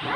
Hallo, 0.00 0.12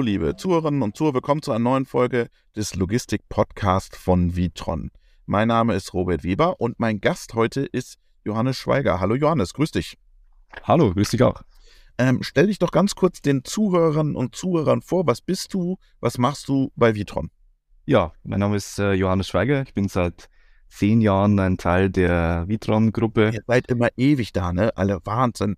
liebe 0.00 0.34
Zuhörerinnen 0.36 0.82
und 0.82 0.96
Zuhörer, 0.96 1.14
willkommen 1.14 1.42
zu 1.42 1.52
einer 1.52 1.60
neuen 1.60 1.86
Folge 1.86 2.28
des 2.56 2.74
Logistik-Podcasts 2.74 3.96
von 3.96 4.34
Vitron. 4.34 4.90
Mein 5.26 5.46
Name 5.46 5.74
ist 5.74 5.94
Robert 5.94 6.24
Weber 6.24 6.60
und 6.60 6.80
mein 6.80 7.00
Gast 7.00 7.34
heute 7.34 7.60
ist 7.60 7.98
Johannes 8.24 8.56
Schweiger. 8.56 8.98
Hallo 8.98 9.14
Johannes, 9.14 9.54
grüß 9.54 9.70
dich. 9.70 9.96
Hallo, 10.64 10.92
grüß 10.92 11.10
dich 11.10 11.22
auch. 11.22 11.42
Ähm, 11.98 12.18
stell 12.22 12.48
dich 12.48 12.58
doch 12.58 12.72
ganz 12.72 12.96
kurz 12.96 13.20
den 13.20 13.44
Zuhörern 13.44 14.16
und 14.16 14.34
Zuhörern 14.34 14.82
vor. 14.82 15.06
Was 15.06 15.20
bist 15.20 15.54
du? 15.54 15.76
Was 16.00 16.18
machst 16.18 16.48
du 16.48 16.72
bei 16.74 16.96
Vitron? 16.96 17.30
Ja, 17.88 18.12
mein 18.22 18.40
Name 18.40 18.54
ist 18.54 18.78
äh, 18.78 18.92
Johannes 18.92 19.28
Schweiger. 19.28 19.62
Ich 19.62 19.72
bin 19.72 19.88
seit 19.88 20.28
zehn 20.68 21.00
Jahren 21.00 21.40
ein 21.40 21.56
Teil 21.56 21.88
der 21.88 22.44
Vitron-Gruppe. 22.46 23.30
Ihr 23.32 23.40
seid 23.46 23.70
immer 23.70 23.88
ewig 23.96 24.34
da, 24.34 24.52
ne? 24.52 24.76
Alle 24.76 25.00
Wahnsinn. 25.04 25.56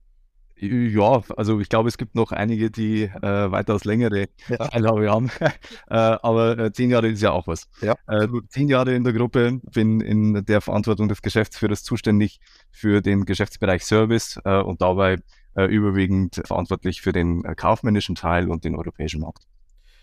Ja, 0.55 1.25
also 1.37 1.59
ich 1.59 1.69
glaube, 1.69 1.89
es 1.89 1.99
gibt 1.99 2.15
noch 2.15 2.31
einige, 2.31 2.71
die 2.71 3.03
äh, 3.03 3.51
weitaus 3.51 3.83
längere 3.85 4.29
ja. 4.49 4.59
Teilhabe 4.59 5.11
haben. 5.11 5.29
äh, 5.41 5.51
aber 5.89 6.57
äh, 6.57 6.73
zehn 6.73 6.91
Jahre 6.91 7.09
ist 7.09 7.21
ja 7.21 7.33
auch 7.33 7.49
was. 7.49 7.67
Ja. 7.81 7.97
Äh, 8.07 8.29
zehn 8.49 8.69
Jahre 8.69 8.95
in 8.95 9.03
der 9.03 9.13
Gruppe, 9.13 9.61
bin 9.75 10.01
in 10.01 10.45
der 10.45 10.61
Verantwortung 10.61 11.09
des 11.09 11.23
Geschäftsführers 11.23 11.83
zuständig 11.83 12.39
für 12.71 13.01
den 13.01 13.25
Geschäftsbereich 13.25 13.85
Service 13.85 14.39
äh, 14.45 14.61
und 14.61 14.83
dabei 14.83 15.17
äh, 15.57 15.65
überwiegend 15.65 16.41
verantwortlich 16.45 17.03
für 17.03 17.11
den 17.11 17.43
kaufmännischen 17.57 18.15
Teil 18.15 18.49
und 18.49 18.63
den 18.63 18.77
europäischen 18.77 19.21
Markt. 19.21 19.50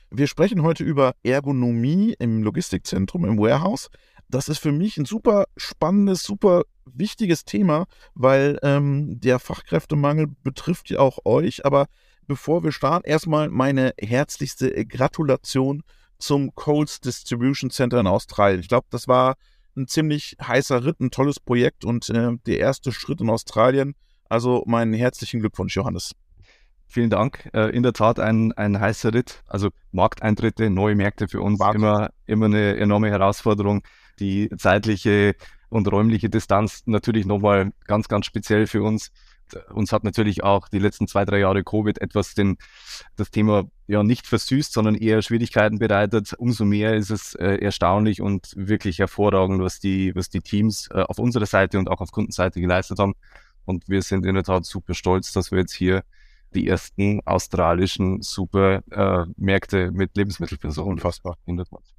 Wir 0.10 0.28
sprechen 0.28 0.62
heute 0.64 0.84
über 0.84 1.14
Ergonomie 1.24 2.16
im 2.20 2.44
Logistikzentrum, 2.44 3.26
im 3.26 3.38
Warehouse 3.38 3.90
das 4.30 4.50
ist 4.50 4.60
für 4.60 4.72
mich 4.72 4.98
ein 4.98 5.06
super 5.06 5.46
spannendes, 5.56 6.24
super 6.24 6.64
wichtiges 6.86 7.46
Thema, 7.46 7.86
weil 8.14 8.60
ähm, 8.62 9.20
der 9.20 9.40
Fachkräftemangel 9.40 10.28
betrifft 10.44 10.90
ja 10.90 11.00
auch 11.00 11.20
euch. 11.26 11.66
Aber 11.66 11.88
bevor 12.28 12.64
wir 12.64 12.72
starten, 12.72 13.08
erstmal 13.08 13.50
meine 13.50 13.94
herzlichste 14.00 14.86
Gratulation 14.86 15.84
zum 16.20 16.54
Coles 16.56 17.00
Distribution 17.00 17.70
Center 17.70 18.00
in 18.00 18.08
Australien. 18.08 18.60
Ich 18.60 18.68
glaube, 18.68 18.88
das 18.90 19.08
war 19.08 19.36
ein 19.76 19.88
ziemlich 19.88 20.36
heißer 20.42 20.84
Ritt, 20.84 21.00
ein 21.00 21.12
tolles 21.12 21.40
Projekt 21.40 21.86
und 21.86 22.10
äh, 22.10 22.32
der 22.46 22.60
erste 22.60 22.92
Schritt 22.92 23.22
in 23.22 23.30
Australien. 23.30 23.96
Also 24.28 24.64
meinen 24.66 24.94
herzlichen 24.94 25.40
Glückwunsch, 25.40 25.76
Johannes. 25.76 26.14
Vielen 26.88 27.10
Dank. 27.10 27.50
Äh, 27.54 27.76
in 27.76 27.84
der 27.84 27.94
Tat 27.94 28.20
ein, 28.20 28.54
ein 28.54 28.80
heißer 28.80 29.14
Ritt. 29.14 29.44
Also 29.48 29.70
Markteintritte, 29.92 30.70
neue 30.70 30.96
Märkte 30.96 31.28
für 31.28 31.42
uns 31.42 31.60
immer, 31.60 32.10
immer 32.26 32.46
eine 32.46 32.78
enorme 32.78 33.10
Herausforderung 33.10 33.84
die 34.20 34.50
zeitliche 34.58 35.36
und 35.70 35.92
räumliche 35.92 36.30
Distanz 36.30 36.84
natürlich 36.86 37.26
nochmal 37.26 37.72
ganz, 37.86 38.08
ganz 38.08 38.26
speziell 38.26 38.68
für 38.68 38.84
uns. 38.84 39.12
Uns 39.70 39.94
hat 39.94 40.04
natürlich 40.04 40.44
auch 40.44 40.68
die 40.68 40.80
letzten 40.80 41.08
zwei, 41.08 41.24
drei 41.24 41.40
Jahre 41.40 41.64
Covid 41.64 42.02
etwas 42.02 42.34
den, 42.34 42.58
das 43.16 43.32
Thema 43.32 43.66
ja 43.88 44.04
nicht 44.04 44.28
versüßt, 44.28 44.74
sondern 44.74 44.96
eher 44.96 45.22
Schwierigkeiten 45.22 45.80
bereitet. 45.80 46.34
Umso 46.38 46.66
mehr 46.66 46.96
ist 46.96 47.12
es 47.12 47.34
äh, 47.36 47.56
erstaunlich 47.56 48.22
und 48.22 48.54
wirklich 48.58 49.00
hervorragend, 49.00 49.62
was 49.62 49.80
die, 49.80 50.14
was 50.16 50.30
die 50.30 50.42
Teams 50.42 50.90
äh, 50.92 51.02
auf 51.02 51.20
unserer 51.20 51.46
Seite 51.46 51.80
und 51.80 51.90
auch 51.90 52.02
auf 52.02 52.12
Kundenseite 52.12 52.60
geleistet 52.60 53.00
haben. 53.00 53.14
Und 53.64 53.88
wir 53.88 54.02
sind 54.02 54.26
in 54.26 54.36
der 54.36 54.44
Tat 54.44 54.66
super 54.66 54.94
stolz, 54.94 55.32
dass 55.32 55.52
wir 55.52 55.60
jetzt 55.60 55.74
hier 55.74 56.04
die 56.54 56.68
ersten 56.68 57.22
australischen 57.26 58.22
Supermärkte 58.22 59.80
äh, 59.80 59.92
mit 59.92 60.16
Lebensmittelpensionen. 60.16 60.94
Unfassbar. 60.94 61.38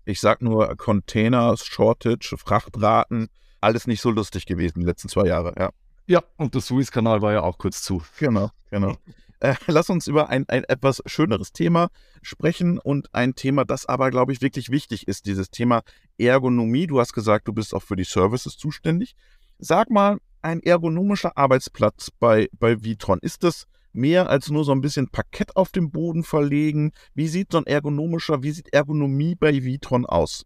Ich 0.05 0.21
sag 0.21 0.43
nur 0.43 0.75
Container, 0.77 1.57
Shortage, 1.57 2.37
Frachtraten, 2.39 3.29
alles 3.61 3.87
nicht 3.87 4.01
so 4.01 4.11
lustig 4.11 4.47
gewesen 4.47 4.81
die 4.81 4.87
letzten 4.87 5.09
zwei 5.09 5.27
Jahre, 5.27 5.55
ja. 5.59 5.71
Ja, 6.07 6.23
und 6.39 6.55
der 6.55 6.63
Suezkanal 6.63 7.21
war 7.21 7.35
ja 7.35 7.43
auch 7.43 7.59
kurz 7.59 7.83
zu. 7.83 8.03
Genau, 8.19 8.51
genau. 8.71 8.97
Äh, 9.41 9.55
lass 9.69 9.89
uns 9.89 10.09
über 10.09 10.31
ein, 10.31 10.49
ein 10.49 10.65
etwas 10.65 11.01
schöneres 11.07 11.53
Thema 11.53 11.91
sprechen 12.23 12.77
und 12.77 13.15
ein 13.15 13.37
Thema, 13.37 13.65
das 13.65 13.87
aber, 13.87 14.11
glaube 14.11 14.33
ich, 14.33 14.41
wirklich 14.41 14.71
wichtig 14.71 15.07
ist, 15.07 15.27
dieses 15.27 15.51
Thema 15.51 15.83
Ergonomie. 16.19 16.89
Du 16.89 16.99
hast 16.99 17.13
gesagt, 17.13 17.47
du 17.47 17.53
bist 17.53 17.73
auch 17.73 17.85
für 17.85 17.95
die 17.95 18.03
Services 18.03 18.57
zuständig. 18.57 19.15
Sag 19.61 19.91
mal, 19.91 20.19
ein 20.43 20.61
ergonomischer 20.61 21.37
Arbeitsplatz 21.37 22.11
bei, 22.19 22.49
bei 22.59 22.83
Vitron, 22.83 23.21
ist 23.23 23.45
das 23.45 23.69
mehr 23.93 24.29
als 24.29 24.51
nur 24.51 24.65
so 24.65 24.73
ein 24.73 24.81
bisschen 24.81 25.09
Parkett 25.09 25.57
auf 25.57 25.71
dem 25.71 25.91
Boden 25.91 26.23
verlegen? 26.23 26.93
Wie 27.15 27.29
sieht 27.29 27.53
so 27.53 27.59
ein 27.59 27.67
ergonomischer, 27.67 28.43
wie 28.43 28.51
sieht 28.51 28.73
Ergonomie 28.73 29.35
bei 29.35 29.65
Vitron 29.65 30.07
aus? 30.07 30.45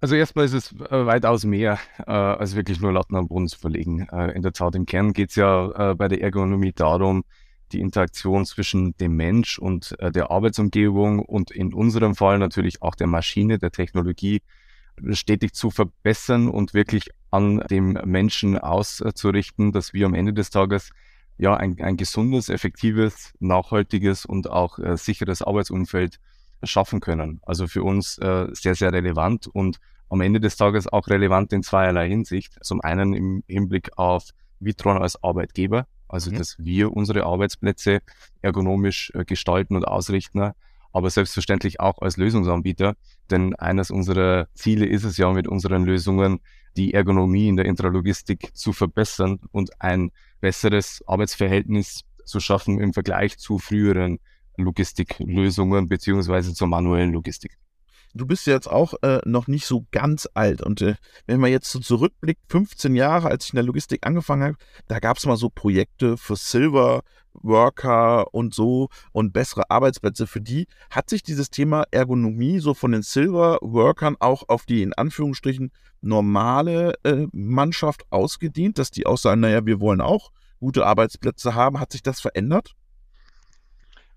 Also 0.00 0.14
erstmal 0.14 0.44
ist 0.44 0.52
es 0.52 0.72
äh, 0.72 1.06
weitaus 1.06 1.44
mehr 1.44 1.78
äh, 2.06 2.12
als 2.12 2.54
wirklich 2.54 2.80
nur 2.80 2.92
Latten 2.92 3.16
am 3.16 3.26
Boden 3.26 3.48
zu 3.48 3.58
verlegen. 3.58 4.06
Äh, 4.12 4.30
in 4.32 4.42
der 4.42 4.52
Tat 4.52 4.76
im 4.76 4.86
Kern 4.86 5.12
geht 5.12 5.30
es 5.30 5.36
ja 5.36 5.90
äh, 5.90 5.94
bei 5.96 6.06
der 6.06 6.22
Ergonomie 6.22 6.72
darum, 6.72 7.24
die 7.72 7.80
Interaktion 7.80 8.46
zwischen 8.46 8.96
dem 8.98 9.16
Mensch 9.16 9.58
und 9.58 9.98
äh, 9.98 10.12
der 10.12 10.30
Arbeitsumgebung 10.30 11.18
und 11.18 11.50
in 11.50 11.74
unserem 11.74 12.14
Fall 12.14 12.38
natürlich 12.38 12.80
auch 12.80 12.94
der 12.94 13.08
Maschine, 13.08 13.58
der 13.58 13.72
Technologie 13.72 14.40
stetig 15.10 15.52
zu 15.54 15.70
verbessern 15.70 16.48
und 16.48 16.74
wirklich 16.74 17.10
an 17.30 17.58
dem 17.70 17.98
Menschen 18.04 18.56
auszurichten, 18.56 19.72
dass 19.72 19.92
wir 19.92 20.06
am 20.06 20.14
Ende 20.14 20.32
des 20.32 20.50
Tages 20.50 20.90
ja, 21.38 21.56
ein, 21.56 21.80
ein 21.80 21.96
gesundes, 21.96 22.48
effektives, 22.48 23.32
nachhaltiges 23.38 24.26
und 24.26 24.50
auch 24.50 24.78
äh, 24.78 24.96
sicheres 24.96 25.40
Arbeitsumfeld 25.40 26.18
schaffen 26.64 27.00
können. 27.00 27.40
Also 27.42 27.68
für 27.68 27.84
uns 27.84 28.18
äh, 28.18 28.48
sehr, 28.52 28.74
sehr 28.74 28.92
relevant 28.92 29.46
und 29.46 29.78
am 30.10 30.20
Ende 30.20 30.40
des 30.40 30.56
Tages 30.56 30.86
auch 30.88 31.06
relevant 31.08 31.52
in 31.52 31.62
zweierlei 31.62 32.08
Hinsicht. 32.08 32.58
Zum 32.62 32.80
einen 32.80 33.14
im 33.14 33.44
Hinblick 33.46 33.96
auf 33.96 34.30
Vitron 34.58 34.98
als 34.98 35.22
Arbeitgeber, 35.22 35.86
also 36.08 36.30
mhm. 36.30 36.38
dass 36.38 36.56
wir 36.58 36.92
unsere 36.92 37.24
Arbeitsplätze 37.24 38.00
ergonomisch 38.42 39.12
äh, 39.14 39.24
gestalten 39.24 39.76
und 39.76 39.86
ausrichten, 39.86 40.52
aber 40.92 41.10
selbstverständlich 41.10 41.78
auch 41.78 41.98
als 42.00 42.16
Lösungsanbieter. 42.16 42.96
Denn 43.30 43.54
eines 43.54 43.90
unserer 43.90 44.48
Ziele 44.54 44.86
ist 44.86 45.04
es 45.04 45.16
ja 45.18 45.30
mit 45.32 45.46
unseren 45.46 45.84
Lösungen, 45.84 46.40
die 46.76 46.94
Ergonomie 46.94 47.48
in 47.48 47.56
der 47.56 47.66
Intralogistik 47.66 48.50
zu 48.54 48.72
verbessern 48.72 49.40
und 49.52 49.80
ein 49.80 50.10
besseres 50.40 51.02
Arbeitsverhältnis 51.06 52.04
zu 52.24 52.40
schaffen 52.40 52.80
im 52.80 52.92
Vergleich 52.92 53.38
zu 53.38 53.58
früheren 53.58 54.18
Logistiklösungen 54.56 55.88
beziehungsweise 55.88 56.54
zur 56.54 56.68
manuellen 56.68 57.12
Logistik. 57.12 57.58
Du 58.14 58.26
bist 58.26 58.46
jetzt 58.46 58.68
auch 58.68 58.94
äh, 59.02 59.20
noch 59.24 59.46
nicht 59.48 59.66
so 59.66 59.86
ganz 59.90 60.28
alt. 60.34 60.62
Und 60.62 60.82
äh, 60.82 60.94
wenn 61.26 61.40
man 61.40 61.50
jetzt 61.50 61.70
so 61.70 61.78
zurückblickt, 61.78 62.40
15 62.48 62.94
Jahre, 62.94 63.28
als 63.28 63.46
ich 63.46 63.52
in 63.52 63.56
der 63.56 63.64
Logistik 63.64 64.06
angefangen 64.06 64.42
habe, 64.42 64.56
da 64.86 64.98
gab 64.98 65.16
es 65.16 65.26
mal 65.26 65.36
so 65.36 65.50
Projekte 65.50 66.16
für 66.16 66.36
Silver 66.36 67.02
Worker 67.42 68.32
und 68.34 68.54
so 68.54 68.88
und 69.12 69.32
bessere 69.32 69.70
Arbeitsplätze 69.70 70.26
für 70.26 70.40
die. 70.40 70.66
Hat 70.90 71.08
sich 71.08 71.22
dieses 71.22 71.50
Thema 71.50 71.84
Ergonomie 71.90 72.58
so 72.60 72.74
von 72.74 72.92
den 72.92 73.02
Silver 73.02 73.58
Workern 73.60 74.16
auch 74.18 74.48
auf 74.48 74.64
die 74.64 74.82
in 74.82 74.92
Anführungsstrichen 74.92 75.70
normale 76.00 76.94
äh, 77.04 77.26
Mannschaft 77.32 78.04
ausgedehnt, 78.10 78.78
dass 78.78 78.90
die 78.90 79.06
auch 79.06 79.18
sagen, 79.18 79.40
naja, 79.40 79.66
wir 79.66 79.80
wollen 79.80 80.00
auch 80.00 80.30
gute 80.60 80.86
Arbeitsplätze 80.86 81.54
haben. 81.54 81.80
Hat 81.80 81.92
sich 81.92 82.02
das 82.02 82.20
verändert? 82.20 82.74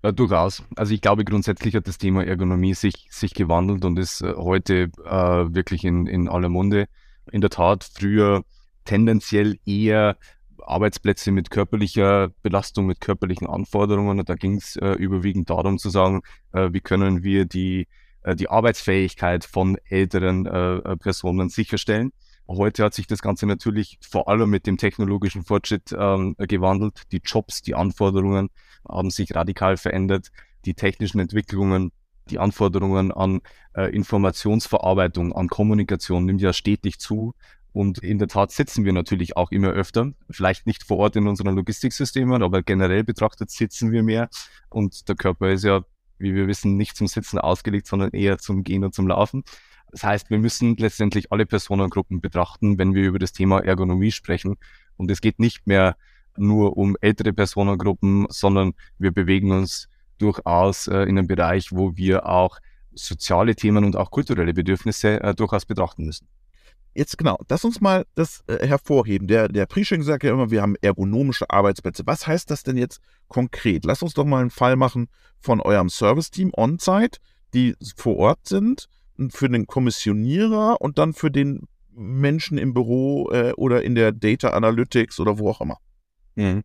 Ja, 0.02 0.10
durchaus. 0.10 0.64
Also 0.74 0.94
ich 0.94 1.00
glaube, 1.00 1.24
grundsätzlich 1.24 1.76
hat 1.76 1.86
das 1.86 1.96
Thema 1.96 2.24
Ergonomie 2.24 2.74
sich, 2.74 3.06
sich 3.10 3.34
gewandelt 3.34 3.84
und 3.84 3.98
ist 3.98 4.20
äh, 4.20 4.34
heute 4.36 4.90
äh, 5.04 5.54
wirklich 5.54 5.84
in, 5.84 6.06
in 6.06 6.28
aller 6.28 6.48
Munde. 6.48 6.88
In 7.30 7.40
der 7.40 7.50
Tat, 7.50 7.84
früher 7.84 8.42
tendenziell 8.84 9.58
eher 9.64 10.16
Arbeitsplätze 10.60 11.30
mit 11.30 11.50
körperlicher 11.50 12.30
Belastung, 12.42 12.86
mit 12.86 13.00
körperlichen 13.00 13.46
Anforderungen. 13.46 14.18
Und 14.18 14.28
da 14.28 14.34
ging 14.34 14.56
es 14.56 14.74
äh, 14.76 14.92
überwiegend 14.92 15.50
darum 15.50 15.78
zu 15.78 15.88
sagen, 15.88 16.22
äh, 16.52 16.70
wie 16.72 16.80
können 16.80 17.22
wir 17.22 17.44
die, 17.44 17.86
äh, 18.22 18.34
die 18.34 18.48
Arbeitsfähigkeit 18.48 19.44
von 19.44 19.76
älteren 19.84 20.46
äh, 20.46 20.76
äh, 20.78 20.96
Personen 20.96 21.48
sicherstellen. 21.48 22.12
Heute 22.56 22.84
hat 22.84 22.92
sich 22.92 23.06
das 23.06 23.22
Ganze 23.22 23.46
natürlich 23.46 23.98
vor 24.06 24.28
allem 24.28 24.50
mit 24.50 24.66
dem 24.66 24.76
technologischen 24.76 25.42
Fortschritt 25.42 25.94
ähm, 25.96 26.34
gewandelt. 26.38 27.10
Die 27.10 27.22
Jobs, 27.24 27.62
die 27.62 27.74
Anforderungen 27.74 28.50
haben 28.86 29.10
sich 29.10 29.34
radikal 29.34 29.78
verändert. 29.78 30.30
Die 30.66 30.74
technischen 30.74 31.18
Entwicklungen, 31.18 31.92
die 32.28 32.38
Anforderungen 32.38 33.10
an 33.10 33.40
äh, 33.74 33.90
Informationsverarbeitung, 33.94 35.32
an 35.32 35.48
Kommunikation 35.48 36.26
nimmt 36.26 36.42
ja 36.42 36.52
stetig 36.52 36.98
zu. 36.98 37.34
Und 37.72 37.98
in 37.98 38.18
der 38.18 38.28
Tat 38.28 38.52
sitzen 38.52 38.84
wir 38.84 38.92
natürlich 38.92 39.36
auch 39.36 39.50
immer 39.50 39.70
öfter. 39.70 40.12
Vielleicht 40.28 40.66
nicht 40.66 40.84
vor 40.84 40.98
Ort 40.98 41.16
in 41.16 41.26
unseren 41.26 41.56
Logistiksystemen, 41.56 42.42
aber 42.42 42.62
generell 42.62 43.02
betrachtet 43.02 43.50
sitzen 43.50 43.92
wir 43.92 44.02
mehr. 44.02 44.28
Und 44.68 45.08
der 45.08 45.16
Körper 45.16 45.50
ist 45.50 45.64
ja, 45.64 45.84
wie 46.18 46.34
wir 46.34 46.48
wissen, 46.48 46.76
nicht 46.76 46.98
zum 46.98 47.06
Sitzen 47.06 47.38
ausgelegt, 47.38 47.86
sondern 47.86 48.10
eher 48.10 48.36
zum 48.36 48.62
Gehen 48.62 48.84
und 48.84 48.94
zum 48.94 49.08
Laufen. 49.08 49.42
Das 49.92 50.02
heißt, 50.02 50.30
wir 50.30 50.38
müssen 50.38 50.76
letztendlich 50.76 51.30
alle 51.30 51.46
Personengruppen 51.46 52.20
betrachten, 52.20 52.78
wenn 52.78 52.94
wir 52.94 53.04
über 53.04 53.18
das 53.18 53.32
Thema 53.32 53.60
Ergonomie 53.60 54.10
sprechen. 54.10 54.56
Und 54.96 55.10
es 55.10 55.20
geht 55.20 55.38
nicht 55.38 55.66
mehr 55.66 55.96
nur 56.36 56.78
um 56.78 56.96
ältere 57.00 57.34
Personengruppen, 57.34 58.26
sondern 58.30 58.72
wir 58.98 59.12
bewegen 59.12 59.52
uns 59.52 59.88
durchaus 60.16 60.86
äh, 60.86 61.02
in 61.02 61.18
einem 61.18 61.26
Bereich, 61.26 61.72
wo 61.72 61.94
wir 61.96 62.26
auch 62.26 62.58
soziale 62.94 63.54
Themen 63.54 63.84
und 63.84 63.96
auch 63.96 64.10
kulturelle 64.10 64.54
Bedürfnisse 64.54 65.22
äh, 65.22 65.34
durchaus 65.34 65.66
betrachten 65.66 66.06
müssen. 66.06 66.26
Jetzt 66.94 67.16
genau, 67.16 67.38
lass 67.48 67.64
uns 67.64 67.80
mal 67.80 68.06
das 68.14 68.44
äh, 68.46 68.66
hervorheben. 68.66 69.26
Der, 69.26 69.48
der 69.48 69.66
Prisching 69.66 70.02
sagt 70.02 70.24
ja 70.24 70.32
immer, 70.32 70.50
wir 70.50 70.60
haben 70.62 70.76
ergonomische 70.82 71.48
Arbeitsplätze. 71.48 72.02
Was 72.06 72.26
heißt 72.26 72.50
das 72.50 72.62
denn 72.62 72.76
jetzt 72.76 73.00
konkret? 73.28 73.84
Lass 73.84 74.02
uns 74.02 74.14
doch 74.14 74.24
mal 74.24 74.40
einen 74.40 74.50
Fall 74.50 74.76
machen 74.76 75.08
von 75.40 75.60
eurem 75.60 75.88
Service-Team 75.88 76.52
on-site, 76.54 77.18
die 77.54 77.74
vor 77.96 78.16
Ort 78.16 78.46
sind, 78.46 78.88
für 79.30 79.48
den 79.48 79.66
Kommissionierer 79.66 80.80
und 80.80 80.98
dann 80.98 81.12
für 81.12 81.30
den 81.30 81.68
Menschen 81.94 82.58
im 82.58 82.74
Büro 82.74 83.30
äh, 83.30 83.52
oder 83.52 83.82
in 83.82 83.94
der 83.94 84.12
Data 84.12 84.50
Analytics 84.50 85.20
oder 85.20 85.38
wo 85.38 85.50
auch 85.50 85.60
immer. 85.60 85.78
Mhm. 86.34 86.62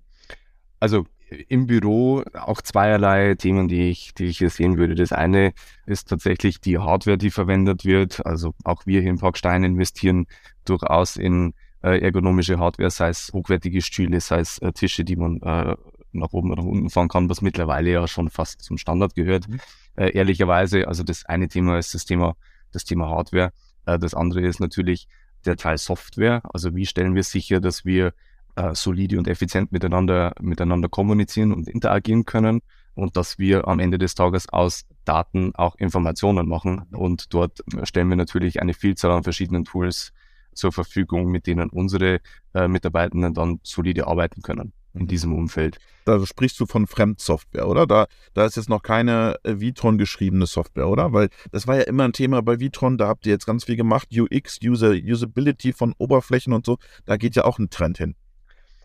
Also 0.79 1.05
im 1.49 1.67
Büro 1.67 2.23
auch 2.33 2.61
zweierlei 2.61 3.35
Themen, 3.35 3.67
die 3.67 3.89
ich, 3.89 4.13
die 4.13 4.25
ich 4.25 4.37
hier 4.37 4.49
sehen 4.49 4.77
würde. 4.77 4.95
Das 4.95 5.11
eine 5.11 5.53
ist 5.85 6.07
tatsächlich 6.07 6.61
die 6.61 6.77
Hardware, 6.77 7.17
die 7.17 7.31
verwendet 7.31 7.83
wird. 7.83 8.25
Also 8.25 8.53
auch 8.63 8.85
wir 8.85 9.01
hier 9.01 9.09
im 9.09 9.19
Park 9.19 9.37
Stein 9.37 9.63
investieren 9.63 10.27
durchaus 10.63 11.17
in 11.17 11.53
äh, 11.83 11.99
ergonomische 11.99 12.59
Hardware, 12.59 12.89
sei 12.89 13.09
es 13.09 13.31
hochwertige 13.33 13.81
Stühle, 13.81 14.21
sei 14.21 14.39
es 14.39 14.57
äh, 14.59 14.71
Tische, 14.71 15.03
die 15.03 15.17
man 15.17 15.41
äh, 15.41 15.75
nach 16.13 16.31
oben 16.31 16.51
oder 16.51 16.63
nach 16.63 16.69
unten 16.69 16.89
fahren 16.89 17.09
kann, 17.09 17.29
was 17.29 17.41
mittlerweile 17.41 17.91
ja 17.91 18.07
schon 18.07 18.29
fast 18.29 18.61
zum 18.61 18.77
Standard 18.77 19.13
gehört. 19.13 19.47
Mhm. 19.47 19.59
Äh, 19.97 20.11
ehrlicherweise, 20.11 20.87
also 20.87 21.03
das 21.03 21.25
eine 21.25 21.47
Thema 21.47 21.77
ist 21.77 21.93
das 21.93 22.05
Thema, 22.05 22.35
das 22.71 22.85
Thema 22.85 23.09
Hardware. 23.09 23.51
Äh, 23.85 23.99
das 23.99 24.13
andere 24.13 24.41
ist 24.41 24.59
natürlich 24.59 25.07
der 25.45 25.57
Teil 25.57 25.77
Software. 25.77 26.41
Also 26.53 26.75
wie 26.75 26.85
stellen 26.85 27.15
wir 27.15 27.23
sicher, 27.23 27.59
dass 27.59 27.83
wir 27.83 28.13
äh, 28.55 28.73
solide 28.75 29.17
und 29.17 29.27
effizient 29.27 29.71
miteinander, 29.71 30.33
miteinander 30.39 30.87
kommunizieren 30.87 31.51
und 31.51 31.67
interagieren 31.67 32.25
können 32.25 32.61
und 32.93 33.17
dass 33.17 33.39
wir 33.39 33.67
am 33.67 33.79
Ende 33.79 33.97
des 33.97 34.15
Tages 34.15 34.49
aus 34.49 34.85
Daten 35.03 35.53
auch 35.55 35.75
Informationen 35.75 36.47
machen. 36.47 36.83
Und 36.91 37.33
dort 37.33 37.63
stellen 37.83 38.09
wir 38.09 38.15
natürlich 38.17 38.61
eine 38.61 38.73
Vielzahl 38.73 39.11
an 39.11 39.23
verschiedenen 39.23 39.65
Tools 39.65 40.13
zur 40.53 40.71
Verfügung, 40.71 41.29
mit 41.31 41.47
denen 41.47 41.69
unsere 41.69 42.19
äh, 42.53 42.67
Mitarbeitenden 42.67 43.33
dann 43.33 43.59
solide 43.63 44.07
arbeiten 44.07 44.41
können 44.41 44.73
in 44.97 45.07
diesem 45.07 45.33
Umfeld. 45.33 45.77
Da 46.05 46.25
sprichst 46.25 46.59
du 46.59 46.65
von 46.65 46.87
Fremdsoftware, 46.87 47.67
oder? 47.67 47.85
Da, 47.85 48.07
da 48.33 48.45
ist 48.45 48.55
jetzt 48.55 48.69
noch 48.69 48.81
keine 48.81 49.35
äh, 49.43 49.59
Vitron 49.59 49.97
geschriebene 49.97 50.45
Software, 50.45 50.87
oder? 50.87 51.13
Weil 51.13 51.29
das 51.51 51.67
war 51.67 51.75
ja 51.75 51.83
immer 51.83 52.05
ein 52.05 52.13
Thema 52.13 52.41
bei 52.41 52.59
Vitron, 52.59 52.97
da 52.97 53.07
habt 53.07 53.25
ihr 53.25 53.33
jetzt 53.33 53.45
ganz 53.45 53.65
viel 53.65 53.75
gemacht, 53.75 54.09
UX, 54.11 54.59
User, 54.63 54.91
Usability 54.91 55.73
von 55.73 55.93
Oberflächen 55.97 56.53
und 56.53 56.65
so, 56.65 56.77
da 57.05 57.17
geht 57.17 57.35
ja 57.35 57.45
auch 57.45 57.59
ein 57.59 57.69
Trend 57.69 57.97
hin. 57.97 58.15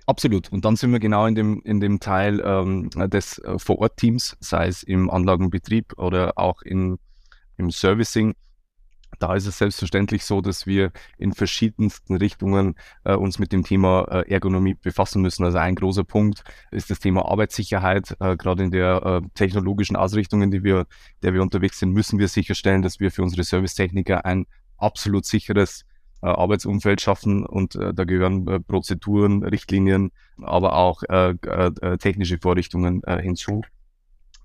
Absolut. 0.07 0.51
Und 0.51 0.65
dann 0.65 0.77
sind 0.77 0.93
wir 0.93 0.99
genau 0.99 1.27
in 1.27 1.35
dem, 1.35 1.63
in 1.65 1.81
dem 1.81 2.01
Teil 2.01 2.43
ähm, 2.45 2.91
des 2.91 3.39
äh, 3.39 3.59
Vor-Ort-Teams, 3.59 4.37
sei 4.41 4.67
es 4.67 4.83
im 4.83 5.11
Anlagenbetrieb 5.11 5.97
oder 5.97 6.33
auch 6.37 6.63
in, 6.63 6.99
im 7.57 7.71
Servicing. 7.71 8.35
Da 9.19 9.35
ist 9.35 9.47
es 9.47 9.59
selbstverständlich 9.59 10.25
so, 10.25 10.41
dass 10.41 10.67
wir 10.67 10.91
in 11.19 11.33
verschiedensten 11.33 12.17
Richtungen 12.17 12.75
äh, 13.05 13.15
uns 13.15 13.39
mit 13.39 13.53
dem 13.53 13.63
Thema 13.63 14.05
äh, 14.11 14.31
Ergonomie 14.31 14.75
befassen 14.75 15.23
müssen. 15.23 15.45
Also 15.45 15.59
ein 15.59 15.75
großer 15.75 16.05
Punkt 16.05 16.43
ist 16.71 16.91
das 16.91 16.99
Thema 16.99 17.27
Arbeitssicherheit. 17.27 18.17
Äh, 18.21 18.37
gerade 18.37 18.65
in 18.65 18.71
der 18.71 19.03
äh, 19.05 19.29
technologischen 19.35 19.97
Ausrichtung, 19.97 20.43
in 20.43 20.51
die 20.51 20.65
wir, 20.65 20.87
der 21.23 21.35
wir 21.35 21.43
unterwegs 21.43 21.79
sind, 21.79 21.93
müssen 21.93 22.19
wir 22.19 22.29
sicherstellen, 22.29 22.83
dass 22.83 23.01
wir 23.01 23.11
für 23.11 23.23
unsere 23.23 23.45
Servicetechniker 23.45 24.25
ein 24.25 24.47
absolut 24.77 25.25
sicheres 25.25 25.85
äh, 26.23 26.27
Arbeitsumfeld 26.27 27.01
schaffen 27.01 27.47
und 27.47 27.77
äh, 27.77 27.95
da 27.95 28.05
gehören 28.05 28.65
Prozeduren, 28.65 29.45
Richtlinien, 29.45 30.11
aber 30.41 30.75
auch 30.75 31.03
technische 31.99 32.39
Vorrichtungen 32.39 33.03
hinzu. 33.21 33.63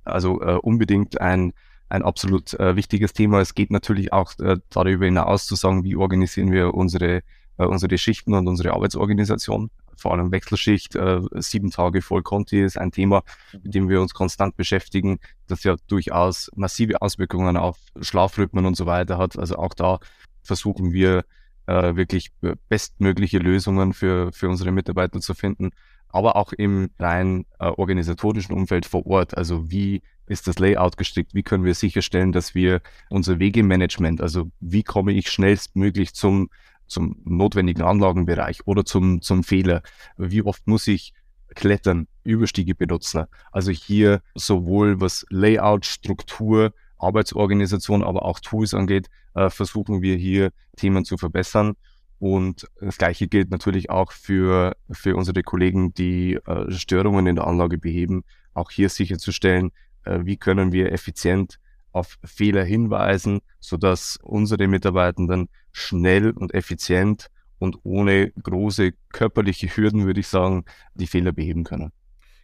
Also 0.04 0.40
unbedingt 0.62 1.20
ein, 1.20 1.54
ein 1.90 2.04
absolut 2.04 2.54
äh, 2.56 2.76
wichtiges 2.76 3.14
Thema. 3.14 3.40
Es 3.40 3.56
geht 3.56 3.72
natürlich 3.72 4.14
auch 4.14 4.38
äh, 4.40 4.58
darüber 4.70 5.06
hinaus 5.06 5.46
zu 5.46 5.56
sagen, 5.56 5.84
wie 5.84 5.96
organisieren 5.96 6.52
wir 6.52 6.74
unsere, 6.74 7.22
äh, 7.58 7.66
unsere 7.66 7.98
Schichten 7.98 8.34
und 8.34 8.48
unsere 8.48 8.74
Arbeitsorganisation. 8.74 9.70
Vor 9.96 10.12
allem 10.12 10.32
Wechselschicht, 10.32 10.96
äh, 10.96 11.22
sieben 11.36 11.72
Tage 11.72 12.02
voll 12.02 12.22
Conti 12.22 12.62
ist 12.62 12.78
ein 12.78 12.92
Thema, 12.92 13.24
mit 13.64 13.74
dem 13.74 13.90
wir 13.90 14.02
uns 14.02 14.14
konstant 14.14 14.56
beschäftigen, 14.56 15.20
das 15.48 15.64
ja 15.64 15.76
durchaus 15.88 16.52
massive 16.56 17.02
Auswirkungen 17.02 17.58
auf 17.58 17.78
Schlafrhythmen 18.02 18.66
und 18.66 18.76
so 18.78 18.86
weiter 18.86 19.18
hat. 19.18 19.40
Also 19.40 19.56
auch 19.58 19.74
da 19.74 20.00
versuchen 20.44 20.94
wir 20.94 21.26
äh, 21.66 21.96
wirklich 21.96 22.32
bestmögliche 22.70 23.40
Lösungen 23.40 23.94
für, 23.94 24.32
für 24.32 24.50
unsere 24.50 24.72
Mitarbeiter 24.72 25.20
zu 25.20 25.34
finden, 25.34 25.72
aber 26.10 26.36
auch 26.36 26.54
im 26.54 26.90
rein 27.00 27.46
äh, 27.60 27.68
organisatorischen 27.68 28.56
Umfeld 28.56 28.86
vor 28.86 29.06
Ort. 29.06 29.38
Also 29.38 29.70
wie 29.70 30.02
ist 30.28 30.48
das 30.48 30.60
Layout 30.60 30.98
gestrickt? 30.98 31.34
Wie 31.34 31.44
können 31.44 31.64
wir 31.64 31.74
sicherstellen, 31.74 32.32
dass 32.32 32.54
wir 32.54 32.82
unser 33.10 33.40
Wegemanagement, 33.40 34.22
also 34.22 34.52
wie 34.60 34.84
komme 34.84 35.14
ich 35.14 35.30
schnellstmöglich 35.30 36.14
zum, 36.14 36.50
zum 36.88 37.22
notwendigen 37.24 37.82
Anlagenbereich 37.82 38.62
oder 38.66 38.86
zum, 38.86 39.22
zum 39.22 39.44
Fehler? 39.44 39.82
Wie 40.18 40.42
oft 40.42 40.68
muss 40.68 40.88
ich 40.88 41.14
klettern, 41.56 42.08
Überstiege 42.24 42.76
benutzen? 42.76 43.26
Also 43.52 43.72
hier 43.72 44.22
sowohl 44.36 45.00
was 45.00 45.26
Layout, 45.30 45.86
Struktur, 45.86 46.74
Arbeitsorganisation, 46.98 48.04
aber 48.04 48.26
auch 48.26 48.40
Tools 48.40 48.74
angeht, 48.74 49.08
äh, 49.34 49.50
versuchen 49.50 50.02
wir 50.02 50.16
hier 50.18 50.52
Themen 50.76 51.06
zu 51.06 51.18
verbessern. 51.18 51.76
Und 52.20 52.68
das 52.80 52.98
Gleiche 52.98 53.28
gilt 53.28 53.52
natürlich 53.52 53.90
auch 53.90 54.12
für, 54.12 54.76
für 54.92 55.16
unsere 55.16 55.44
Kollegen, 55.44 55.94
die 55.94 56.34
äh, 56.34 56.72
Störungen 56.72 57.28
in 57.28 57.36
der 57.36 57.48
Anlage 57.48 57.78
beheben. 57.78 58.24
Auch 58.54 58.72
hier 58.72 58.90
sicherzustellen, 58.90 59.72
äh, 60.04 60.20
wie 60.24 60.38
können 60.38 60.72
wir 60.72 60.92
effizient 60.92 61.60
auf 61.92 62.18
Fehler 62.24 62.64
hinweisen, 62.64 63.42
sodass 63.60 64.18
unsere 64.22 64.68
Mitarbeitenden 64.68 65.50
schnell 65.72 66.32
und 66.32 66.54
effizient 66.54 67.28
und 67.60 67.78
ohne 67.84 68.32
große 68.32 68.92
körperliche 69.10 69.68
Hürden, 69.68 70.06
würde 70.06 70.20
ich 70.20 70.28
sagen, 70.28 70.66
die 70.96 71.08
Fehler 71.08 71.32
beheben 71.32 71.64
können. 71.64 71.92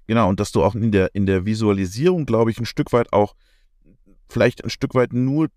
Genau, 0.07 0.27
und 0.27 0.39
dass 0.39 0.51
du 0.51 0.63
auch 0.63 0.75
in 0.75 0.91
der, 0.91 1.13
in 1.15 1.25
der 1.25 1.45
Visualisierung, 1.45 2.25
glaube 2.25 2.51
ich, 2.51 2.59
ein 2.59 2.65
Stück 2.65 2.91
weit 2.93 3.13
auch 3.13 3.35
vielleicht 4.27 4.63
ein 4.63 4.69
Stück 4.69 4.95
weit 4.95 5.13
nur 5.13 5.49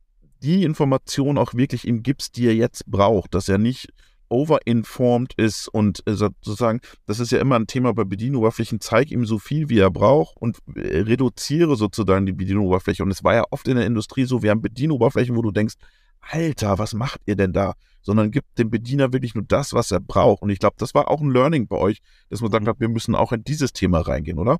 die 0.46 0.62
Information 0.62 1.38
auch 1.38 1.54
wirklich 1.54 1.86
ihm 1.88 2.04
gibst, 2.04 2.36
die 2.36 2.46
er 2.46 2.54
jetzt 2.54 2.86
braucht, 2.86 3.34
dass 3.34 3.48
er 3.48 3.58
nicht 3.58 3.88
overinformed 4.28 5.34
ist 5.34 5.66
und 5.66 6.06
äh, 6.06 6.14
sozusagen, 6.14 6.80
das 7.04 7.18
ist 7.18 7.32
ja 7.32 7.40
immer 7.40 7.56
ein 7.56 7.66
Thema 7.66 7.92
bei 7.94 8.04
Bedienoberflächen, 8.04 8.80
zeig 8.80 9.10
ihm 9.10 9.26
so 9.26 9.40
viel, 9.40 9.68
wie 9.68 9.80
er 9.80 9.90
braucht 9.90 10.36
und 10.36 10.58
äh, 10.76 11.00
reduziere 11.00 11.74
sozusagen 11.74 12.26
die 12.26 12.32
Bedienoberfläche. 12.32 13.02
Und 13.02 13.10
es 13.10 13.24
war 13.24 13.34
ja 13.34 13.44
oft 13.50 13.66
in 13.66 13.76
der 13.76 13.86
Industrie 13.86 14.24
so, 14.24 14.42
wir 14.42 14.50
haben 14.50 14.62
Bedienoberflächen, 14.62 15.34
wo 15.36 15.42
du 15.42 15.50
denkst, 15.50 15.74
Alter, 16.20 16.78
was 16.78 16.94
macht 16.94 17.20
ihr 17.26 17.36
denn 17.36 17.52
da? 17.52 17.74
Sondern 18.02 18.30
gibt 18.30 18.58
dem 18.58 18.70
Bediener 18.70 19.12
wirklich 19.12 19.34
nur 19.34 19.44
das, 19.44 19.72
was 19.72 19.90
er 19.90 20.00
braucht. 20.00 20.42
Und 20.42 20.50
ich 20.50 20.60
glaube, 20.60 20.76
das 20.78 20.94
war 20.94 21.08
auch 21.08 21.20
ein 21.20 21.30
Learning 21.30 21.66
bei 21.66 21.76
euch, 21.76 21.98
dass 22.30 22.40
man 22.40 22.50
sagt, 22.50 22.80
wir 22.80 22.88
müssen 22.88 23.16
auch 23.16 23.32
in 23.32 23.42
dieses 23.42 23.72
Thema 23.72 24.00
reingehen, 24.00 24.38
oder? 24.38 24.58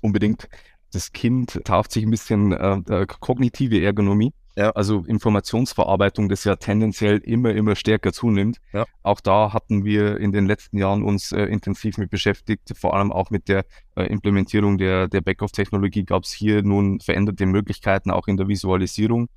Unbedingt 0.00 0.48
das 0.92 1.12
Kind 1.12 1.60
tauft 1.64 1.92
sich 1.92 2.04
ein 2.04 2.10
bisschen 2.10 2.52
äh, 2.52 3.02
äh, 3.02 3.06
kognitive 3.06 3.80
Ergonomie. 3.80 4.32
Ja. 4.56 4.70
Also 4.70 5.04
Informationsverarbeitung, 5.06 6.28
das 6.30 6.44
ja 6.44 6.56
tendenziell 6.56 7.18
immer, 7.18 7.50
immer 7.52 7.76
stärker 7.76 8.12
zunimmt. 8.12 8.58
Ja. 8.72 8.86
Auch 9.02 9.20
da 9.20 9.52
hatten 9.52 9.84
wir 9.84 10.18
in 10.18 10.32
den 10.32 10.46
letzten 10.46 10.78
Jahren 10.78 11.02
uns 11.02 11.30
äh, 11.32 11.44
intensiv 11.44 11.98
mit 11.98 12.10
beschäftigt, 12.10 12.72
vor 12.74 12.96
allem 12.96 13.12
auch 13.12 13.30
mit 13.30 13.48
der 13.48 13.66
äh, 13.96 14.04
Implementierung 14.04 14.78
der, 14.78 15.08
der 15.08 15.20
Backoff-Technologie 15.20 16.04
gab 16.04 16.22
es 16.22 16.32
hier 16.32 16.62
nun 16.62 17.00
veränderte 17.00 17.44
Möglichkeiten 17.44 18.10
auch 18.10 18.28
in 18.28 18.38
der 18.38 18.48
Visualisierung. 18.48 19.28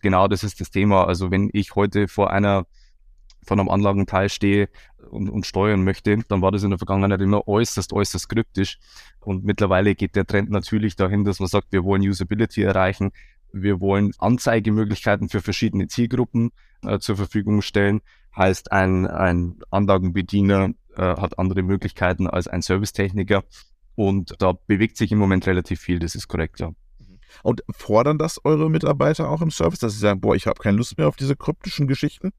Genau 0.00 0.28
das 0.28 0.44
ist 0.44 0.60
das 0.60 0.70
Thema. 0.70 1.04
Also 1.06 1.32
wenn 1.32 1.50
ich 1.52 1.74
heute 1.74 2.06
vor 2.06 2.30
einer 2.30 2.66
von 3.48 3.58
einem 3.58 3.70
Anlagenteil 3.70 4.28
stehe 4.28 4.68
und, 5.10 5.30
und 5.30 5.46
steuern 5.46 5.82
möchte, 5.82 6.18
dann 6.28 6.42
war 6.42 6.52
das 6.52 6.62
in 6.62 6.70
der 6.70 6.78
Vergangenheit 6.78 7.20
immer 7.20 7.48
äußerst, 7.48 7.92
äußerst 7.92 8.28
kryptisch. 8.28 8.78
Und 9.20 9.44
mittlerweile 9.44 9.94
geht 9.94 10.16
der 10.16 10.26
Trend 10.26 10.50
natürlich 10.50 10.96
dahin, 10.96 11.24
dass 11.24 11.40
man 11.40 11.48
sagt, 11.48 11.68
wir 11.70 11.82
wollen 11.82 12.02
Usability 12.02 12.62
erreichen, 12.62 13.10
wir 13.52 13.80
wollen 13.80 14.12
Anzeigemöglichkeiten 14.18 15.28
für 15.28 15.40
verschiedene 15.40 15.88
Zielgruppen 15.88 16.50
äh, 16.82 16.98
zur 16.98 17.16
Verfügung 17.16 17.62
stellen. 17.62 18.00
Heißt, 18.36 18.72
ein, 18.72 19.06
ein 19.06 19.60
Anlagenbediener 19.70 20.70
äh, 20.96 21.02
hat 21.02 21.38
andere 21.38 21.62
Möglichkeiten 21.62 22.26
als 22.26 22.48
ein 22.48 22.62
Servicetechniker. 22.62 23.44
Und 23.94 24.34
da 24.38 24.52
bewegt 24.66 24.96
sich 24.96 25.10
im 25.10 25.18
Moment 25.18 25.46
relativ 25.46 25.80
viel, 25.80 25.98
das 25.98 26.14
ist 26.14 26.28
korrekt, 26.28 26.60
ja. 26.60 26.70
Und 27.42 27.62
fordern 27.70 28.18
das 28.18 28.44
eure 28.44 28.70
Mitarbeiter 28.70 29.28
auch 29.28 29.42
im 29.42 29.50
Service, 29.50 29.80
dass 29.80 29.92
sie 29.92 29.98
sagen, 29.98 30.20
boah, 30.20 30.34
ich 30.34 30.46
habe 30.46 30.60
keine 30.60 30.76
Lust 30.76 30.96
mehr 30.98 31.08
auf 31.08 31.16
diese 31.16 31.36
kryptischen 31.36 31.86
Geschichten? 31.86 32.32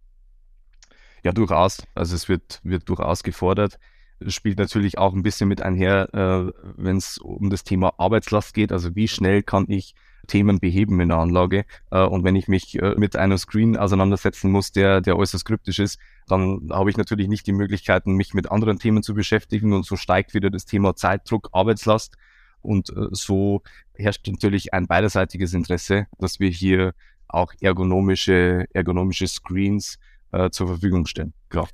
Ja, 1.23 1.31
durchaus. 1.31 1.83
Also 1.95 2.15
es 2.15 2.29
wird, 2.29 2.59
wird 2.63 2.87
durchaus 2.89 3.23
gefordert. 3.23 3.77
Das 4.19 4.33
spielt 4.33 4.57
natürlich 4.57 4.97
auch 4.97 5.13
ein 5.13 5.23
bisschen 5.23 5.47
mit 5.47 5.61
einher, 5.61 6.13
äh, 6.13 6.51
wenn 6.75 6.97
es 6.97 7.17
um 7.17 7.49
das 7.49 7.63
Thema 7.63 7.93
Arbeitslast 7.97 8.53
geht. 8.53 8.71
Also 8.71 8.95
wie 8.95 9.07
schnell 9.07 9.43
kann 9.43 9.65
ich 9.67 9.95
Themen 10.29 10.59
beheben 10.59 11.01
in 11.01 11.09
der 11.09 11.17
Anlage? 11.17 11.65
Äh, 11.91 12.05
und 12.05 12.23
wenn 12.23 12.37
ich 12.37 12.47
mich 12.47 12.81
äh, 12.81 12.95
mit 12.95 13.17
einem 13.17 13.37
Screen 13.37 13.75
auseinandersetzen 13.75 14.49
muss, 14.49 14.71
der, 14.71 15.01
der 15.01 15.17
äußerst 15.17 15.43
kryptisch 15.43 15.79
ist, 15.79 15.99
dann 16.27 16.69
habe 16.71 16.89
ich 16.89 16.95
natürlich 16.95 17.27
nicht 17.27 17.45
die 17.47 17.51
Möglichkeiten, 17.51 18.13
mich 18.13 18.33
mit 18.33 18.49
anderen 18.49 18.79
Themen 18.79 19.03
zu 19.03 19.13
beschäftigen. 19.13 19.73
Und 19.73 19.85
so 19.85 19.97
steigt 19.97 20.33
wieder 20.33 20.49
das 20.49 20.65
Thema 20.65 20.95
Zeitdruck, 20.95 21.49
Arbeitslast. 21.51 22.15
Und 22.61 22.89
äh, 22.91 23.07
so 23.11 23.61
herrscht 23.93 24.25
natürlich 24.27 24.73
ein 24.73 24.87
beiderseitiges 24.87 25.53
Interesse, 25.53 26.07
dass 26.17 26.39
wir 26.39 26.49
hier 26.49 26.93
auch 27.27 27.53
ergonomische, 27.59 28.65
ergonomische 28.73 29.27
Screens 29.27 29.99
äh, 30.31 30.49
zur 30.49 30.67
Verfügung 30.67 31.05
stellen. 31.05 31.33
Klar. 31.49 31.67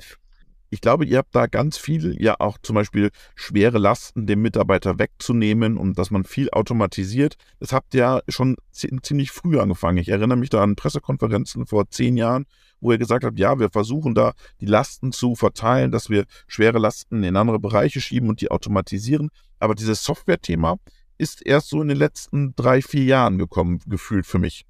Ich 0.75 0.81
glaube, 0.81 1.05
ihr 1.05 1.19
habt 1.19 1.33
da 1.33 1.47
ganz 1.47 1.77
viel, 1.77 2.21
ja 2.21 2.35
auch 2.37 2.57
zum 2.61 2.73
Beispiel 2.73 3.09
schwere 3.33 3.77
Lasten 3.77 4.27
dem 4.27 4.41
Mitarbeiter 4.41 4.99
wegzunehmen 4.99 5.77
und 5.77 5.97
dass 5.97 6.11
man 6.11 6.25
viel 6.25 6.49
automatisiert. 6.49 7.35
Das 7.61 7.71
habt 7.71 7.93
ihr 7.93 7.99
ja 8.01 8.21
schon 8.27 8.57
ziemlich 8.73 9.31
früh 9.31 9.57
angefangen. 9.57 9.99
Ich 9.99 10.09
erinnere 10.09 10.37
mich 10.37 10.49
da 10.49 10.61
an 10.61 10.75
Pressekonferenzen 10.75 11.65
vor 11.65 11.89
zehn 11.89 12.17
Jahren, 12.17 12.45
wo 12.81 12.91
ihr 12.91 12.97
gesagt 12.97 13.23
habt, 13.23 13.39
ja, 13.39 13.57
wir 13.57 13.69
versuchen 13.69 14.15
da 14.15 14.33
die 14.59 14.65
Lasten 14.65 15.13
zu 15.13 15.35
verteilen, 15.35 15.91
dass 15.91 16.09
wir 16.09 16.25
schwere 16.45 16.77
Lasten 16.77 17.23
in 17.23 17.37
andere 17.37 17.57
Bereiche 17.57 18.01
schieben 18.01 18.27
und 18.27 18.41
die 18.41 18.51
automatisieren. 18.51 19.29
Aber 19.59 19.75
dieses 19.75 20.03
Software-Thema 20.03 20.75
ist 21.17 21.41
erst 21.45 21.69
so 21.69 21.81
in 21.81 21.87
den 21.87 21.97
letzten 21.97 22.53
drei, 22.57 22.81
vier 22.81 23.05
Jahren 23.05 23.37
gekommen, 23.37 23.79
gefühlt 23.87 24.25
für 24.25 24.39
mich. 24.39 24.65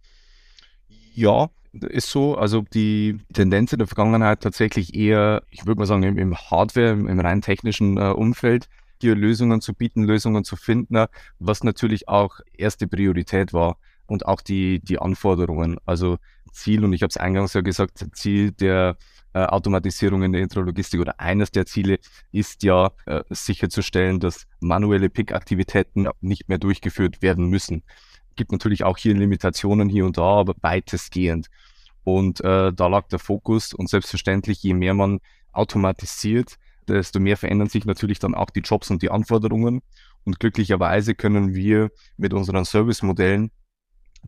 Ja, 1.16 1.50
ist 1.82 2.10
so. 2.10 2.36
Also 2.36 2.64
die 2.74 3.20
Tendenz 3.34 3.74
in 3.74 3.80
der 3.80 3.88
Vergangenheit 3.88 4.42
tatsächlich 4.42 4.96
eher, 4.96 5.44
ich 5.50 5.66
würde 5.66 5.80
mal 5.80 5.86
sagen, 5.86 6.04
im, 6.04 6.36
Hardware, 6.36 6.92
im, 6.92 7.08
im, 7.08 7.20
rein 7.20 7.42
technischen 7.42 7.98
äh, 7.98 8.12
Umfeld, 8.12 8.68
hier 9.02 9.16
Lösungen 9.16 9.62
zu 9.62 9.74
bieten, 9.74 10.04
Lösungen 10.04 10.44
zu 10.44 10.56
finden, 10.56 11.06
was 11.40 11.64
natürlich 11.64 12.08
auch 12.08 12.40
erste 12.58 12.88
Priorität 12.88 13.54
war 13.54 13.78
und 14.08 14.26
auch 14.26 14.42
die, 14.42 14.80
die 14.80 15.00
Anforderungen. 15.00 15.78
Also 15.86 16.18
Ziel, 16.52 16.84
und 16.84 16.94
ich 16.94 17.02
habe 17.02 17.10
es 17.10 17.18
eingangs 17.18 17.54
ja 17.54 17.62
gesagt, 17.62 18.06
Ziel 18.14 18.52
der 18.52 18.98
äh, 19.34 19.44
Automatisierung 19.44 20.24
in 20.24 20.32
der 20.32 20.42
Intralogistik 20.42 21.02
oder 21.02 21.20
eines 21.20 21.52
der 21.52 21.66
Ziele 21.66 22.00
ist 22.32 22.64
ja 22.64 22.92
äh, 23.06 23.22
sicherzustellen, 23.30 24.20
dass 24.20 24.48
manuelle 24.62 25.10
Pick-Aktivitäten 25.10 26.08
nicht 26.22 26.48
mehr 26.48 26.58
durchgeführt 26.58 27.22
werden 27.22 27.48
müssen 27.50 27.84
gibt 28.36 28.52
natürlich 28.52 28.84
auch 28.84 28.98
hier 28.98 29.14
Limitationen 29.14 29.90
hier 29.90 30.06
und 30.06 30.18
da, 30.18 30.40
aber 30.40 30.56
weitestgehend. 30.62 31.48
Und 32.04 32.42
äh, 32.42 32.72
da 32.72 32.88
lag 32.88 33.08
der 33.08 33.20
Fokus 33.20 33.74
und 33.74 33.90
selbstverständlich, 33.90 34.62
je 34.62 34.74
mehr 34.74 34.94
man 34.94 35.20
automatisiert, 35.52 36.58
desto 36.88 37.20
mehr 37.20 37.38
verändern 37.38 37.70
sich 37.70 37.86
natürlich 37.86 38.20
dann 38.20 38.36
auch 38.36 38.52
die 38.52 38.60
Jobs 38.60 38.92
und 38.92 39.02
die 39.02 39.10
Anforderungen. 39.10 39.82
Und 40.24 40.40
glücklicherweise 40.40 41.16
können 41.16 41.56
wir 41.56 41.90
mit 42.18 42.34
unseren 42.34 42.66
Service-Modellen 42.66 43.52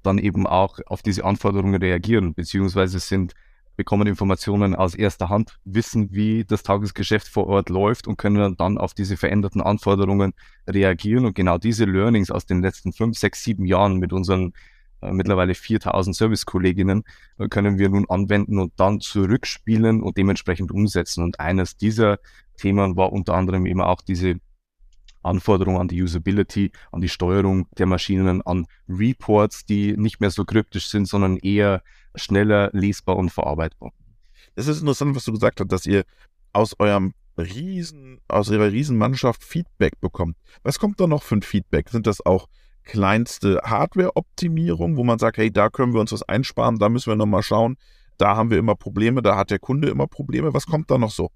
dann 0.04 0.18
eben 0.18 0.48
auch 0.48 0.80
auf 0.86 1.02
diese 1.02 1.26
Anforderungen 1.26 1.82
reagieren, 1.82 2.34
beziehungsweise 2.34 3.00
sind 3.00 3.34
bekommen 3.78 4.08
Informationen 4.08 4.76
aus 4.76 4.96
erster 4.96 5.30
Hand, 5.30 5.58
wissen, 5.64 6.10
wie 6.12 6.44
das 6.44 6.64
Tagesgeschäft 6.64 7.28
vor 7.28 7.48
Ort 7.48 7.70
läuft 7.70 8.08
und 8.08 8.18
können 8.18 8.58
dann 8.58 8.78
auf 8.78 8.94
diese 8.94 9.16
veränderten 9.16 9.62
Anforderungen 9.62 10.34
reagieren. 10.68 11.26
Und 11.26 11.36
genau 11.36 11.58
diese 11.58 11.86
Learnings 11.86 12.32
aus 12.32 12.46
den 12.46 12.62
letzten 12.62 12.92
fünf, 12.92 13.18
sechs, 13.18 13.44
sieben 13.44 13.66
Jahren 13.66 13.98
mit 13.98 14.12
unseren 14.12 14.54
äh, 15.02 15.12
mittlerweile 15.12 15.54
4000 15.54 16.16
Servicekolleginnen 16.16 17.04
äh, 17.38 17.48
können 17.48 17.78
wir 17.78 17.90
nun 17.90 18.10
anwenden 18.10 18.60
und 18.60 18.74
dann 18.78 19.00
zurückspielen 19.00 20.02
und 20.02 20.18
dementsprechend 20.18 20.72
umsetzen. 20.72 21.24
Und 21.24 21.40
eines 21.40 21.78
dieser 21.78 22.18
Themen 22.58 22.98
war 22.98 23.14
unter 23.14 23.36
anderem 23.36 23.68
eben 23.68 23.82
auch 23.82 24.02
diese 24.02 24.40
Anforderungen 25.22 25.80
an 25.80 25.88
die 25.88 26.02
Usability, 26.02 26.72
an 26.92 27.02
die 27.02 27.10
Steuerung 27.10 27.68
der 27.78 27.86
Maschinen, 27.86 28.42
an 28.42 28.66
Reports, 28.90 29.66
die 29.66 29.96
nicht 29.96 30.20
mehr 30.20 30.32
so 30.32 30.46
kryptisch 30.46 30.88
sind, 30.88 31.08
sondern 31.08 31.38
eher 31.38 31.84
schneller 32.18 32.70
lesbar 32.74 33.16
und 33.16 33.30
verarbeitbar. 33.30 33.92
Es 34.56 34.68
ist 34.68 34.82
interessant, 34.82 35.16
was 35.16 35.26
du 35.26 35.34
gesagt 35.34 35.60
hast, 35.60 35.72
dass 35.72 35.86
ihr 35.86 36.04
aus 36.54 36.76
eurem 36.80 37.14
Riesen, 37.38 38.20
aus 38.28 38.50
ihrer 38.50 38.72
Riesenmannschaft 38.72 39.44
Feedback 39.44 40.00
bekommt. 40.02 40.36
Was 40.64 40.80
kommt 40.80 41.00
da 41.00 41.08
noch 41.08 41.24
für 41.24 41.36
ein 41.36 41.44
Feedback? 41.44 41.90
Sind 41.90 42.08
das 42.08 42.26
auch 42.26 42.48
kleinste 42.84 43.62
Hardware-Optimierung, 43.64 44.98
wo 44.98 45.04
man 45.04 45.20
sagt, 45.20 45.38
hey, 45.38 45.52
da 45.52 45.70
können 45.70 45.94
wir 45.94 46.02
uns 46.02 46.12
was 46.12 46.24
einsparen, 46.24 46.80
da 46.80 46.90
müssen 46.90 47.12
wir 47.12 47.16
nochmal 47.16 47.44
schauen, 47.44 47.78
da 48.18 48.36
haben 48.36 48.50
wir 48.50 48.58
immer 48.58 48.76
Probleme, 48.76 49.22
da 49.22 49.36
hat 49.36 49.52
der 49.52 49.60
Kunde 49.60 49.90
immer 49.90 50.08
Probleme. 50.08 50.54
Was 50.54 50.66
kommt 50.66 50.90
da 50.90 50.98
noch 50.98 51.12
so? 51.12 51.30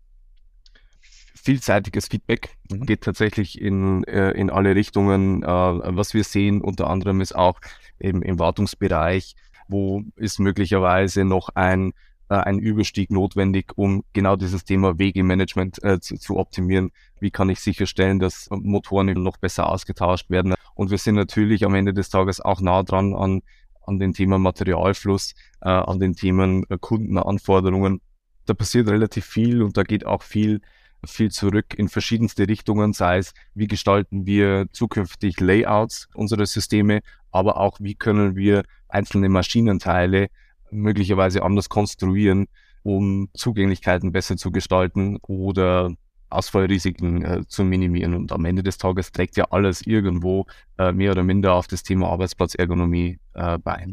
vielseitiges 1.42 2.08
Feedback, 2.08 2.56
mhm. 2.70 2.86
geht 2.86 3.02
tatsächlich 3.02 3.60
in, 3.60 4.04
äh, 4.06 4.32
in 4.32 4.50
alle 4.50 4.76
Richtungen. 4.76 5.44
Äh, 5.44 5.48
was 5.48 6.14
wir 6.14 6.24
sehen 6.24 6.62
unter 6.62 6.90
anderem 6.90 7.22
ist 7.22 7.36
auch 7.36 7.60
eben 8.00 8.22
im 8.22 8.40
Wartungsbereich, 8.40 9.36
wo 9.72 10.04
ist 10.16 10.40
möglicherweise 10.40 11.26
noch 11.26 11.50
ein, 11.56 11.94
äh, 12.30 12.36
ein 12.36 12.60
Überstieg 12.60 13.10
notwendig, 13.10 13.72
um 13.76 14.04
genau 14.14 14.36
dieses 14.36 14.64
Thema 14.66 15.00
Wegemanagement 15.00 15.84
äh, 15.84 16.00
zu, 16.00 16.18
zu 16.18 16.38
optimieren. 16.38 16.92
Wie 17.20 17.32
kann 17.32 17.50
ich 17.50 17.60
sicherstellen, 17.60 18.20
dass 18.20 18.48
Motoren 18.52 19.12
noch 19.24 19.38
besser 19.38 19.70
ausgetauscht 19.70 20.30
werden? 20.30 20.54
Und 20.76 20.92
wir 20.92 20.98
sind 20.98 21.16
natürlich 21.16 21.66
am 21.66 21.76
Ende 21.76 21.94
des 21.94 22.10
Tages 22.10 22.42
auch 22.42 22.62
nah 22.62 22.84
dran 22.84 23.16
an, 23.16 23.42
an 23.86 24.00
den 24.00 24.14
Thema 24.14 24.38
Materialfluss, 24.38 25.34
äh, 25.62 25.70
an 25.70 26.00
den 26.00 26.16
Themen 26.16 26.66
äh, 26.70 26.78
Kundenanforderungen. 26.80 28.02
Da 28.46 28.54
passiert 28.54 28.90
relativ 28.90 29.26
viel 29.26 29.62
und 29.62 29.78
da 29.78 29.84
geht 29.84 30.06
auch 30.06 30.24
viel 30.24 30.62
viel 31.06 31.32
zurück 31.32 31.74
in 31.76 31.90
verschiedenste 31.90 32.48
Richtungen, 32.48 32.94
sei 32.94 33.18
es, 33.18 33.34
wie 33.54 33.68
gestalten 33.68 34.26
wir 34.26 34.68
zukünftig 34.72 35.40
Layouts 35.40 36.08
unserer 36.14 36.46
Systeme, 36.46 37.02
aber 37.32 37.58
auch, 37.58 37.78
wie 37.80 37.96
können 37.96 38.36
wir 38.36 38.64
einzelne 38.90 39.30
Maschinenteile 39.30 40.28
möglicherweise 40.72 41.44
anders 41.44 41.70
konstruieren, 41.70 42.48
um 42.84 43.30
Zugänglichkeiten 43.34 44.12
besser 44.12 44.38
zu 44.38 44.52
gestalten 44.52 45.18
oder 45.22 45.94
Ausfallrisiken 46.30 47.24
äh, 47.24 47.48
zu 47.48 47.64
minimieren. 47.64 48.14
Und 48.14 48.32
am 48.32 48.46
Ende 48.46 48.64
des 48.64 48.78
Tages 48.78 49.12
trägt 49.12 49.38
ja 49.38 49.46
alles 49.52 49.86
irgendwo 49.86 50.46
äh, 50.78 50.92
mehr 50.92 51.12
oder 51.12 51.24
minder 51.24 51.54
auf 51.54 51.68
das 51.68 51.84
Thema 51.84 52.10
Arbeitsplatzergonomie 52.10 53.20
äh, 53.34 53.58
bei. 53.60 53.88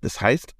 Das 0.00 0.20
heißt, 0.20 0.54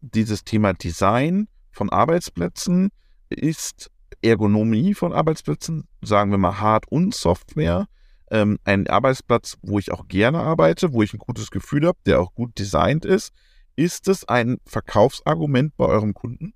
dieses 0.00 0.44
Thema 0.44 0.74
Design 0.74 1.48
von 1.70 1.90
Arbeitsplätzen 1.90 2.90
ist 3.28 3.90
Ergonomie 4.22 4.94
von 4.94 5.12
Arbeitsplätzen, 5.12 5.86
sagen 6.02 6.30
wir 6.30 6.38
mal 6.38 6.60
Hard- 6.60 6.90
und 6.90 7.14
Software. 7.14 7.86
Ähm, 8.30 8.58
ein 8.64 8.86
Arbeitsplatz, 8.86 9.56
wo 9.62 9.78
ich 9.78 9.92
auch 9.92 10.08
gerne 10.08 10.38
arbeite, 10.40 10.92
wo 10.92 11.02
ich 11.02 11.12
ein 11.14 11.18
gutes 11.18 11.50
Gefühl 11.50 11.86
habe, 11.86 11.98
der 12.06 12.20
auch 12.20 12.34
gut 12.34 12.58
designt 12.58 13.04
ist. 13.04 13.32
Ist 13.76 14.08
es 14.08 14.26
ein 14.28 14.58
Verkaufsargument 14.66 15.76
bei 15.76 15.86
eurem 15.86 16.12
Kunden? 16.12 16.52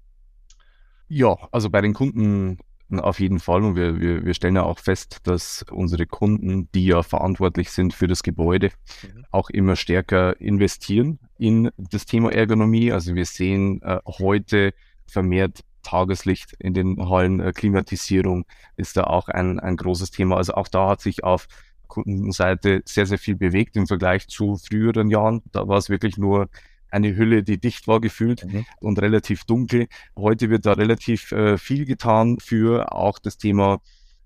Ja, 1.08 1.36
also 1.52 1.70
bei 1.70 1.80
den 1.80 1.94
Kunden 1.94 2.58
auf 2.90 3.20
jeden 3.20 3.38
Fall. 3.38 3.62
Und 3.62 3.76
wir, 3.76 4.00
wir, 4.00 4.24
wir 4.24 4.34
stellen 4.34 4.56
ja 4.56 4.64
auch 4.64 4.78
fest, 4.78 5.18
dass 5.24 5.64
unsere 5.70 6.06
Kunden, 6.06 6.68
die 6.74 6.86
ja 6.86 7.02
verantwortlich 7.02 7.70
sind 7.70 7.94
für 7.94 8.06
das 8.06 8.22
Gebäude, 8.22 8.70
mhm. 9.02 9.24
auch 9.30 9.50
immer 9.50 9.76
stärker 9.76 10.40
investieren 10.40 11.18
in 11.38 11.70
das 11.76 12.06
Thema 12.06 12.32
Ergonomie. 12.32 12.92
Also 12.92 13.14
wir 13.14 13.26
sehen 13.26 13.80
äh, 13.82 13.98
heute 14.06 14.74
vermehrt 15.06 15.60
Tageslicht 15.82 16.54
in 16.58 16.74
den 16.74 17.08
Hallen, 17.08 17.40
äh, 17.40 17.52
Klimatisierung 17.52 18.44
ist 18.76 18.96
da 18.96 19.04
auch 19.04 19.28
ein, 19.28 19.60
ein 19.60 19.76
großes 19.76 20.10
Thema. 20.10 20.36
Also 20.36 20.54
auch 20.54 20.68
da 20.68 20.90
hat 20.90 21.00
sich 21.00 21.24
auf 21.24 21.46
Kundenseite 21.88 22.82
sehr, 22.86 23.06
sehr 23.06 23.18
viel 23.18 23.36
bewegt 23.36 23.76
im 23.76 23.86
Vergleich 23.86 24.26
zu 24.28 24.56
früheren 24.56 25.10
Jahren. 25.10 25.42
Da 25.52 25.68
war 25.68 25.76
es 25.76 25.90
wirklich 25.90 26.16
nur 26.16 26.48
eine 26.90 27.16
Hülle, 27.16 27.42
die 27.42 27.58
dicht 27.58 27.88
war 27.88 28.00
gefühlt 28.00 28.44
mhm. 28.44 28.64
und 28.80 29.00
relativ 29.00 29.44
dunkel. 29.44 29.88
Heute 30.16 30.50
wird 30.50 30.66
da 30.66 30.72
relativ 30.72 31.32
äh, 31.32 31.58
viel 31.58 31.84
getan 31.84 32.38
für 32.38 32.92
auch 32.92 33.18
das 33.18 33.38
Thema 33.38 33.80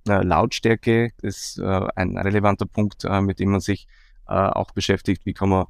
äh, 0.08 0.22
Lautstärke. 0.22 1.10
Das 1.22 1.36
ist 1.36 1.58
äh, 1.58 1.88
ein 1.96 2.16
relevanter 2.16 2.66
Punkt, 2.66 3.04
äh, 3.04 3.20
mit 3.20 3.40
dem 3.40 3.50
man 3.50 3.60
sich 3.60 3.86
äh, 4.28 4.34
auch 4.34 4.72
beschäftigt. 4.72 5.26
Wie 5.26 5.34
kann 5.34 5.48
man 5.48 5.66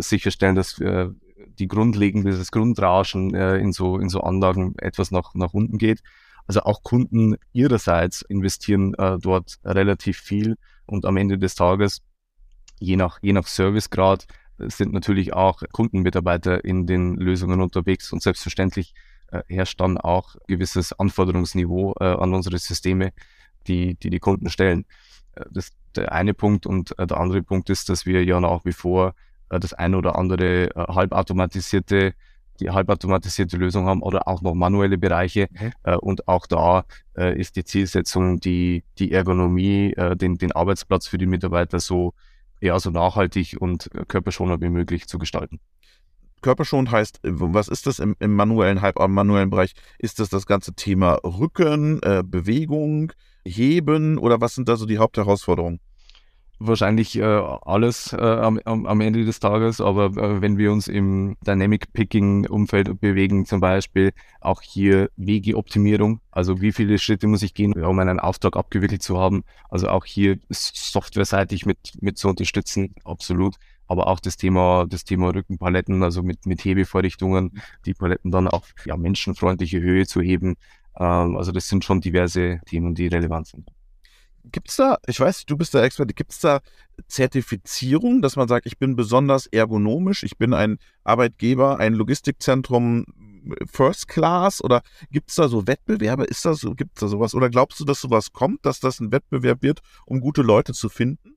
sicherstellen, 0.00 0.56
dass 0.56 0.78
wir 0.78 1.14
die 1.58 1.68
grundlegende, 1.68 2.36
das 2.36 2.50
Grundrauschen 2.50 3.34
äh, 3.34 3.58
in, 3.58 3.72
so, 3.72 3.98
in 3.98 4.08
so 4.08 4.20
Anlagen 4.20 4.74
etwas 4.78 5.10
nach, 5.10 5.34
nach 5.34 5.52
unten 5.52 5.78
geht. 5.78 6.02
Also 6.46 6.62
auch 6.62 6.82
Kunden 6.82 7.36
ihrerseits 7.52 8.22
investieren 8.22 8.94
äh, 8.94 9.18
dort 9.18 9.58
relativ 9.64 10.18
viel 10.18 10.56
und 10.86 11.04
am 11.04 11.16
Ende 11.16 11.38
des 11.38 11.54
Tages, 11.54 12.02
je 12.78 12.96
nach, 12.96 13.18
je 13.22 13.32
nach 13.32 13.46
Servicegrad, 13.46 14.26
sind 14.58 14.92
natürlich 14.92 15.32
auch 15.32 15.62
Kundenmitarbeiter 15.72 16.64
in 16.64 16.86
den 16.86 17.14
Lösungen 17.14 17.60
unterwegs 17.60 18.12
und 18.12 18.22
selbstverständlich 18.22 18.94
äh, 19.30 19.42
herrscht 19.48 19.80
dann 19.80 19.96
auch 19.96 20.36
gewisses 20.48 20.92
Anforderungsniveau 20.92 21.94
äh, 22.00 22.04
an 22.04 22.34
unsere 22.34 22.58
Systeme, 22.58 23.12
die, 23.66 23.94
die 23.94 24.10
die 24.10 24.18
Kunden 24.18 24.50
stellen. 24.50 24.84
Äh, 25.34 25.44
das 25.50 25.68
ist 25.68 25.76
der 25.96 26.12
eine 26.12 26.34
Punkt 26.34 26.66
und 26.66 26.98
äh, 26.98 27.06
der 27.06 27.18
andere 27.18 27.42
Punkt 27.42 27.70
ist, 27.70 27.88
dass 27.88 28.06
wir 28.06 28.24
ja 28.24 28.40
nach 28.40 28.64
wie 28.64 28.72
vor 28.72 29.08
äh, 29.08 29.12
das 29.58 29.72
eine 29.72 29.96
oder 29.96 30.16
andere 30.16 30.74
äh, 30.74 30.92
halbautomatisierte 30.92 32.14
die 32.60 32.70
halbautomatisierte 32.70 33.56
Lösung 33.56 33.86
haben 33.86 34.02
oder 34.02 34.28
auch 34.28 34.42
noch 34.42 34.54
manuelle 34.54 34.98
Bereiche. 34.98 35.48
Mhm. 35.50 35.72
Äh, 35.82 35.96
und 35.96 36.28
auch 36.28 36.46
da 36.46 36.84
äh, 37.16 37.38
ist 37.38 37.56
die 37.56 37.64
Zielsetzung, 37.64 38.38
die, 38.38 38.84
die 38.98 39.12
Ergonomie, 39.12 39.92
äh, 39.94 40.16
den, 40.16 40.36
den 40.36 40.52
Arbeitsplatz 40.52 41.06
für 41.06 41.18
die 41.18 41.26
Mitarbeiter 41.26 41.80
so, 41.80 42.14
ja, 42.60 42.78
so 42.78 42.90
nachhaltig 42.90 43.56
und 43.58 43.90
körperschonend 44.08 44.62
wie 44.62 44.68
möglich 44.68 45.08
zu 45.08 45.18
gestalten. 45.18 45.60
Körperschonend 46.42 46.90
heißt, 46.90 47.20
was 47.22 47.68
ist 47.68 47.86
das 47.86 47.98
im, 47.98 48.16
im 48.18 48.34
manuellen, 48.34 48.80
halb 48.80 48.98
manuellen 48.98 49.50
Bereich? 49.50 49.74
Ist 49.98 50.20
das 50.20 50.30
das 50.30 50.46
ganze 50.46 50.74
Thema 50.74 51.14
Rücken, 51.24 52.02
äh, 52.02 52.22
Bewegung, 52.24 53.12
Heben 53.44 54.18
oder 54.18 54.40
was 54.40 54.54
sind 54.54 54.68
da 54.68 54.76
so 54.76 54.86
die 54.86 54.98
Hauptherausforderungen? 54.98 55.80
Wahrscheinlich 56.60 57.16
äh, 57.18 57.22
alles 57.24 58.12
äh, 58.12 58.16
am, 58.16 58.60
am, 58.64 59.00
Ende 59.00 59.24
des 59.24 59.40
Tages, 59.40 59.80
aber 59.80 60.06
äh, 60.06 60.40
wenn 60.42 60.58
wir 60.58 60.70
uns 60.70 60.88
im 60.88 61.36
Dynamic 61.44 61.92
Picking 61.92 62.46
Umfeld 62.46 63.00
bewegen, 63.00 63.46
zum 63.46 63.60
Beispiel 63.60 64.12
auch 64.40 64.60
hier 64.60 65.10
Wegeoptimierung, 65.16 66.20
also 66.30 66.60
wie 66.60 66.72
viele 66.72 66.98
Schritte 66.98 67.26
muss 67.26 67.42
ich 67.42 67.54
gehen, 67.54 67.72
um 67.72 67.98
einen 67.98 68.20
Auftrag 68.20 68.56
abgewickelt 68.56 69.02
zu 69.02 69.18
haben, 69.18 69.42
also 69.70 69.88
auch 69.88 70.04
hier 70.04 70.38
softwareseitig 70.50 71.64
mit, 71.66 71.78
mit 72.00 72.18
zu 72.18 72.28
unterstützen, 72.28 72.94
absolut. 73.04 73.56
Aber 73.86 74.06
auch 74.06 74.20
das 74.20 74.36
Thema, 74.36 74.86
das 74.88 75.02
Thema 75.02 75.34
Rückenpaletten, 75.34 76.04
also 76.04 76.22
mit, 76.22 76.46
mit 76.46 76.64
Hebevorrichtungen, 76.64 77.60
die 77.86 77.94
Paletten 77.94 78.30
dann 78.30 78.46
auf 78.46 78.72
ja, 78.84 78.96
menschenfreundliche 78.96 79.80
Höhe 79.80 80.06
zu 80.06 80.20
heben. 80.20 80.54
Ähm, 80.96 81.36
also 81.36 81.50
das 81.50 81.66
sind 81.66 81.84
schon 81.84 82.00
diverse 82.00 82.60
Themen, 82.66 82.94
die 82.94 83.08
relevant 83.08 83.48
sind. 83.48 83.72
Gibt 84.52 84.70
es 84.70 84.76
da, 84.76 84.98
ich 85.06 85.20
weiß, 85.20 85.46
du 85.46 85.56
bist 85.56 85.74
der 85.74 85.82
Experte, 85.82 86.14
gibt 86.14 86.32
es 86.32 86.40
da 86.40 86.60
Zertifizierung, 87.06 88.22
dass 88.22 88.36
man 88.36 88.48
sagt, 88.48 88.66
ich 88.66 88.78
bin 88.78 88.96
besonders 88.96 89.46
ergonomisch, 89.46 90.22
ich 90.22 90.38
bin 90.38 90.54
ein 90.54 90.78
Arbeitgeber, 91.04 91.78
ein 91.78 91.94
Logistikzentrum 91.94 93.06
First 93.70 94.08
Class 94.08 94.62
oder 94.62 94.82
gibt 95.10 95.30
es 95.30 95.36
da 95.36 95.48
so 95.48 95.66
Wettbewerbe? 95.66 96.24
Ist 96.24 96.44
das 96.44 96.60
so, 96.60 96.74
gibt 96.74 96.96
es 96.96 97.00
da 97.00 97.08
sowas? 97.08 97.34
Oder 97.34 97.50
glaubst 97.50 97.80
du, 97.80 97.84
dass 97.84 98.00
sowas 98.00 98.32
kommt, 98.32 98.66
dass 98.66 98.80
das 98.80 99.00
ein 99.00 99.12
Wettbewerb 99.12 99.62
wird, 99.62 99.80
um 100.06 100.20
gute 100.20 100.42
Leute 100.42 100.72
zu 100.72 100.88
finden? 100.88 101.36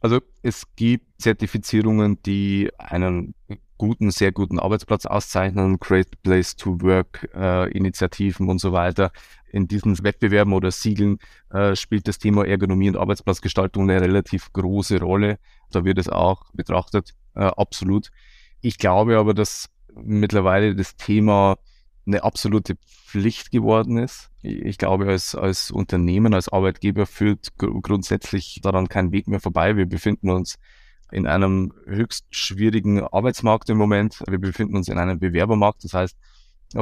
Also 0.00 0.20
es 0.42 0.64
gibt 0.76 1.20
Zertifizierungen, 1.20 2.22
die 2.22 2.70
einen 2.78 3.34
guten, 3.78 4.10
sehr 4.10 4.32
guten 4.32 4.58
Arbeitsplatz 4.58 5.06
auszeichnen, 5.06 5.78
Great 5.78 6.22
Place 6.22 6.56
to 6.56 6.80
Work 6.80 7.28
äh, 7.34 7.70
Initiativen 7.70 8.48
und 8.48 8.58
so 8.58 8.72
weiter. 8.72 9.12
In 9.50 9.68
diesen 9.68 10.02
Wettbewerben 10.02 10.52
oder 10.52 10.70
Siegeln 10.70 11.18
äh, 11.50 11.76
spielt 11.76 12.08
das 12.08 12.18
Thema 12.18 12.46
Ergonomie 12.46 12.88
und 12.88 12.96
Arbeitsplatzgestaltung 12.96 13.84
eine 13.84 14.00
relativ 14.00 14.52
große 14.52 15.00
Rolle. 15.00 15.38
Da 15.70 15.84
wird 15.84 15.98
es 15.98 16.08
auch 16.08 16.44
betrachtet, 16.52 17.14
äh, 17.34 17.44
absolut. 17.44 18.10
Ich 18.60 18.78
glaube 18.78 19.18
aber, 19.18 19.34
dass 19.34 19.70
mittlerweile 19.94 20.74
das 20.74 20.96
Thema 20.96 21.56
eine 22.06 22.22
absolute 22.22 22.76
Pflicht 22.76 23.50
geworden 23.50 23.98
ist. 23.98 24.30
Ich 24.42 24.78
glaube, 24.78 25.06
als, 25.08 25.34
als 25.34 25.70
Unternehmen, 25.70 26.34
als 26.34 26.48
Arbeitgeber 26.48 27.06
führt 27.06 27.56
gr 27.58 27.80
grundsätzlich 27.80 28.60
daran 28.62 28.88
kein 28.88 29.10
Weg 29.12 29.26
mehr 29.26 29.40
vorbei. 29.40 29.76
Wir 29.76 29.86
befinden 29.86 30.30
uns 30.30 30.56
in 31.10 31.26
einem 31.26 31.72
höchst 31.86 32.26
schwierigen 32.30 33.02
Arbeitsmarkt 33.02 33.68
im 33.70 33.78
Moment. 33.78 34.22
Wir 34.28 34.38
befinden 34.38 34.76
uns 34.76 34.88
in 34.88 34.98
einem 34.98 35.18
Bewerbermarkt. 35.18 35.84
Das 35.84 35.94
heißt, 35.94 36.16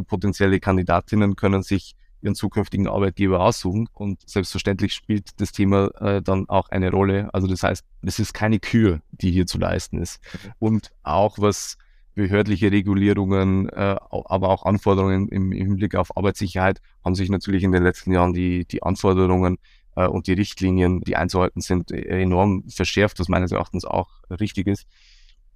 potenzielle 0.06 0.60
Kandidatinnen 0.60 1.36
können 1.36 1.62
sich 1.62 1.94
ihren 2.24 2.34
zukünftigen 2.34 2.88
Arbeitgeber 2.88 3.40
aussuchen 3.40 3.86
und 3.92 4.26
selbstverständlich 4.26 4.94
spielt 4.94 5.40
das 5.40 5.52
Thema 5.52 5.88
äh, 6.00 6.22
dann 6.22 6.48
auch 6.48 6.70
eine 6.70 6.90
Rolle. 6.90 7.28
Also 7.34 7.46
das 7.46 7.62
heißt, 7.62 7.84
es 8.02 8.18
ist 8.18 8.32
keine 8.32 8.58
Kür, 8.58 9.00
die 9.10 9.30
hier 9.30 9.46
zu 9.46 9.58
leisten 9.58 9.98
ist. 9.98 10.20
Und 10.58 10.90
auch 11.02 11.38
was 11.38 11.76
behördliche 12.14 12.72
Regulierungen, 12.72 13.68
äh, 13.68 13.96
aber 14.10 14.48
auch 14.48 14.64
Anforderungen 14.64 15.28
im, 15.28 15.52
im 15.52 15.66
Hinblick 15.66 15.96
auf 15.96 16.16
Arbeitssicherheit 16.16 16.80
haben 17.04 17.14
sich 17.14 17.28
natürlich 17.28 17.62
in 17.62 17.72
den 17.72 17.82
letzten 17.82 18.12
Jahren 18.12 18.32
die, 18.32 18.64
die 18.64 18.82
Anforderungen 18.82 19.56
äh, 19.56 19.58
und 19.94 20.26
die 20.26 20.32
Richtlinien, 20.32 21.00
die 21.00 21.16
einzuhalten 21.16 21.60
sind, 21.60 21.90
äh, 21.90 22.22
enorm 22.22 22.64
verschärft, 22.68 23.18
was 23.18 23.28
meines 23.28 23.52
Erachtens 23.52 23.84
auch 23.84 24.10
richtig 24.30 24.66
ist. 24.66 24.86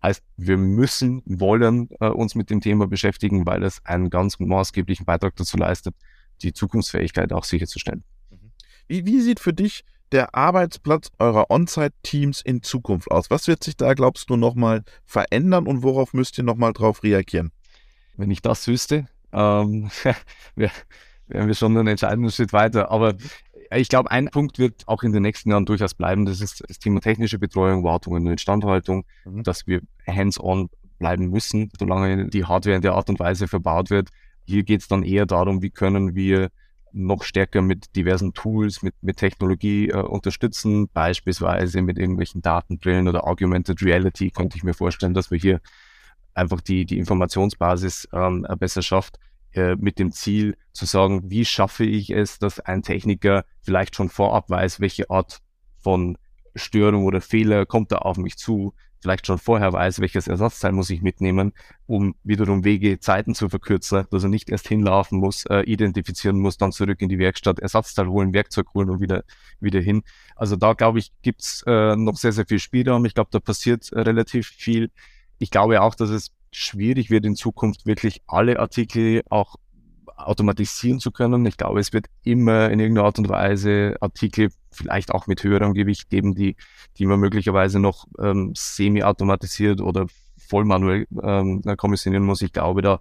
Heißt, 0.03 0.23
wir 0.37 0.57
müssen, 0.57 1.23
wollen 1.27 1.89
äh, 2.01 2.09
uns 2.09 2.35
mit 2.35 2.51
dem 2.51 2.61
Thema 2.61 2.87
beschäftigen, 2.87 3.47
weil 3.47 3.65
es 3.65 3.85
einen 3.85 4.11
ganz 4.11 4.39
maßgeblichen 4.39 5.05
Beitrag 5.05 5.35
dazu 5.37 5.57
leistet, 5.57 5.95
die 6.43 6.53
Zukunftsfähigkeit 6.53 7.33
auch 7.33 7.45
sicherzustellen. 7.45 8.05
Mhm. 8.31 8.53
Wie, 8.87 9.07
wie 9.07 9.21
sieht 9.21 9.41
für 9.41 9.53
dich 9.53 9.85
der 10.13 10.35
Arbeitsplatz 10.35 11.11
eurer 11.19 11.51
On-Site-Teams 11.51 12.41
in 12.43 12.63
Zukunft 12.63 13.11
aus? 13.11 13.31
Was 13.31 13.49
wird 13.49 13.65
sich 13.65 13.77
da, 13.77 13.95
glaubst 13.95 14.31
du, 14.31 14.37
nochmal 14.37 14.85
verändern 15.05 15.67
und 15.67 15.83
worauf 15.83 16.15
müsst 16.15 16.39
ihr 16.39 16.45
nochmal 16.45 16.73
drauf 16.73 17.03
reagieren? 17.03 17.51
Wenn 18.17 18.31
ich 18.31 18.41
das 18.41 18.67
wüsste, 18.69 19.09
ähm, 19.33 19.91
wären 20.55 21.47
wir 21.47 21.55
schon 21.55 21.77
einen 21.77 21.89
entscheidenden 21.89 22.31
Schritt 22.31 22.53
weiter. 22.53 22.91
Aber 22.91 23.15
ich 23.71 23.89
glaube, 23.89 24.11
ein 24.11 24.29
Punkt 24.31 24.59
wird 24.59 24.87
auch 24.87 25.03
in 25.03 25.13
den 25.13 25.23
nächsten 25.23 25.51
Jahren 25.51 25.67
durchaus 25.67 25.95
bleiben. 25.95 26.25
Das 26.27 26.41
ist 26.41 26.63
das 26.67 26.79
Thema 26.79 27.01
technische 27.01 27.39
Betreuung, 27.39 27.85
Wartung 27.85 28.15
und 28.15 28.27
Instandhaltung, 28.27 29.05
mhm. 29.25 29.43
dass 29.43 29.67
wir 29.67 29.81
hands-on 30.07 30.71
bleiben 30.99 31.29
müssen, 31.31 31.71
solange 31.79 32.29
die 32.29 32.45
Hardware 32.45 32.77
in 32.77 32.83
der 32.83 32.95
Art 32.95 33.09
und 33.09 33.21
Weise 33.21 33.49
verbaut 33.49 33.91
wird. 33.91 34.11
Hier 34.47 34.63
geht 34.65 34.81
es 34.81 34.89
dann 34.89 35.03
eher 35.03 35.27
darum, 35.27 35.63
wie 35.63 35.71
können 35.71 36.15
wir 36.15 36.51
noch 36.93 37.23
stärker 37.23 37.63
mit 37.63 37.95
diversen 37.97 38.33
Tools, 38.33 38.83
mit, 38.83 38.95
mit 39.03 39.19
Technologie 39.19 39.89
äh, 39.89 40.01
unterstützen, 40.01 40.89
beispielsweise 40.89 41.83
mit 41.83 41.99
irgendwelchen 41.99 42.41
Datenbrillen 42.41 43.09
oder 43.09 43.27
Augmented 43.27 43.83
Reality, 43.83 44.31
könnte 44.31 44.57
ich 44.57 44.65
mir 44.65 44.75
vorstellen, 44.75 45.15
dass 45.15 45.31
wir 45.31 45.39
hier 45.39 45.61
einfach 46.35 46.61
die, 46.61 46.87
die 46.87 46.99
Informationsbasis 46.99 48.09
ähm, 48.13 48.47
besser 48.59 48.83
schafft. 48.83 49.19
Äh, 49.59 49.75
mit 49.77 49.99
dem 49.99 50.13
Ziel 50.13 50.57
zu 50.73 50.87
sagen, 50.87 51.31
wie 51.31 51.45
schaffe 51.45 51.85
ich 51.85 52.11
es, 52.11 52.39
dass 52.39 52.61
ein 52.61 52.83
Techniker 52.83 53.45
vielleicht 53.61 53.97
schon 53.97 54.09
vorab 54.09 54.49
weiß, 54.51 54.79
welche 54.79 55.11
Art 55.11 55.41
von 55.81 56.17
Störung 56.55 57.05
oder 57.05 57.21
Fehler 57.21 57.67
kommt 57.67 57.91
da 57.91 57.97
auf 57.97 58.19
mich 58.19 58.37
zu, 58.37 58.73
vielleicht 59.01 59.27
schon 59.27 59.39
vorher 59.39 59.73
weiß, 59.73 59.99
welches 59.99 60.29
Ersatzteil 60.29 60.71
muss 60.71 60.91
ich 60.91 61.03
mitnehmen, 61.03 61.55
um 61.87 62.15
wiederum 62.23 62.63
Wege, 62.63 63.01
Zeiten 63.01 63.35
zu 63.35 63.49
verkürzen, 63.49 64.05
dass 64.13 64.23
er 64.23 64.29
nicht 64.29 64.49
erst 64.49 64.69
hinlaufen 64.69 65.19
muss, 65.19 65.45
äh, 65.47 65.63
identifizieren 65.63 66.39
muss, 66.39 66.57
dann 66.57 66.71
zurück 66.71 67.03
in 67.03 67.09
die 67.09 67.19
Werkstatt, 67.19 67.59
Ersatzteil 67.59 68.07
holen, 68.07 68.33
Werkzeug 68.33 68.73
holen 68.75 68.91
und 68.91 69.01
wieder, 69.01 69.25
wieder 69.59 69.81
hin. 69.81 70.05
Also 70.37 70.55
da 70.55 70.75
glaube 70.75 71.01
ich, 71.01 71.11
gibt's 71.23 71.65
äh, 71.67 71.97
noch 71.97 72.17
sehr, 72.17 72.33
sehr 72.33 72.47
viel 72.47 72.61
Spielraum. 72.61 73.05
Ich 73.07 73.15
glaube, 73.15 73.31
da 73.33 73.41
passiert 73.41 73.91
äh, 73.93 74.03
relativ 74.03 74.47
viel. 74.47 74.93
Ich 75.39 75.51
glaube 75.51 75.83
auch, 75.83 75.97
dass 75.97 76.11
es 76.11 76.31
schwierig 76.53 77.11
wird 77.11 77.25
in 77.25 77.37
Zukunft 77.37 77.87
wirklich 77.87 78.23
alle 78.27 78.59
Artikel 78.59 79.23
auch 79.31 79.57
automatisieren 80.17 80.99
zu 81.01 81.11
können. 81.13 81.47
Ich 81.47 81.57
glaube, 81.57 81.81
es 81.81 81.93
wird 81.93 82.07
immer 82.25 82.71
in 82.71 82.81
irgendeiner 82.81 83.07
Art 83.07 83.19
und 83.19 83.29
Weise 83.29 83.97
Artikel 84.01 84.51
vielleicht 84.71 85.13
auch 85.13 85.27
mit 85.27 85.43
höherem 85.45 85.75
Gewicht 85.75 86.11
geben, 86.11 86.35
die, 86.35 86.57
die 86.99 87.07
man 87.07 87.21
möglicherweise 87.21 87.79
noch 87.79 88.07
ähm, 88.19 88.53
semi-automatisiert 88.57 89.81
oder 89.81 90.07
voll 90.37 90.65
manuell 90.65 91.07
ähm, 91.23 91.63
kommissionieren 91.77 92.25
muss. 92.25 92.43
Ich 92.43 92.53
glaube, 92.53 92.83
da 92.83 93.01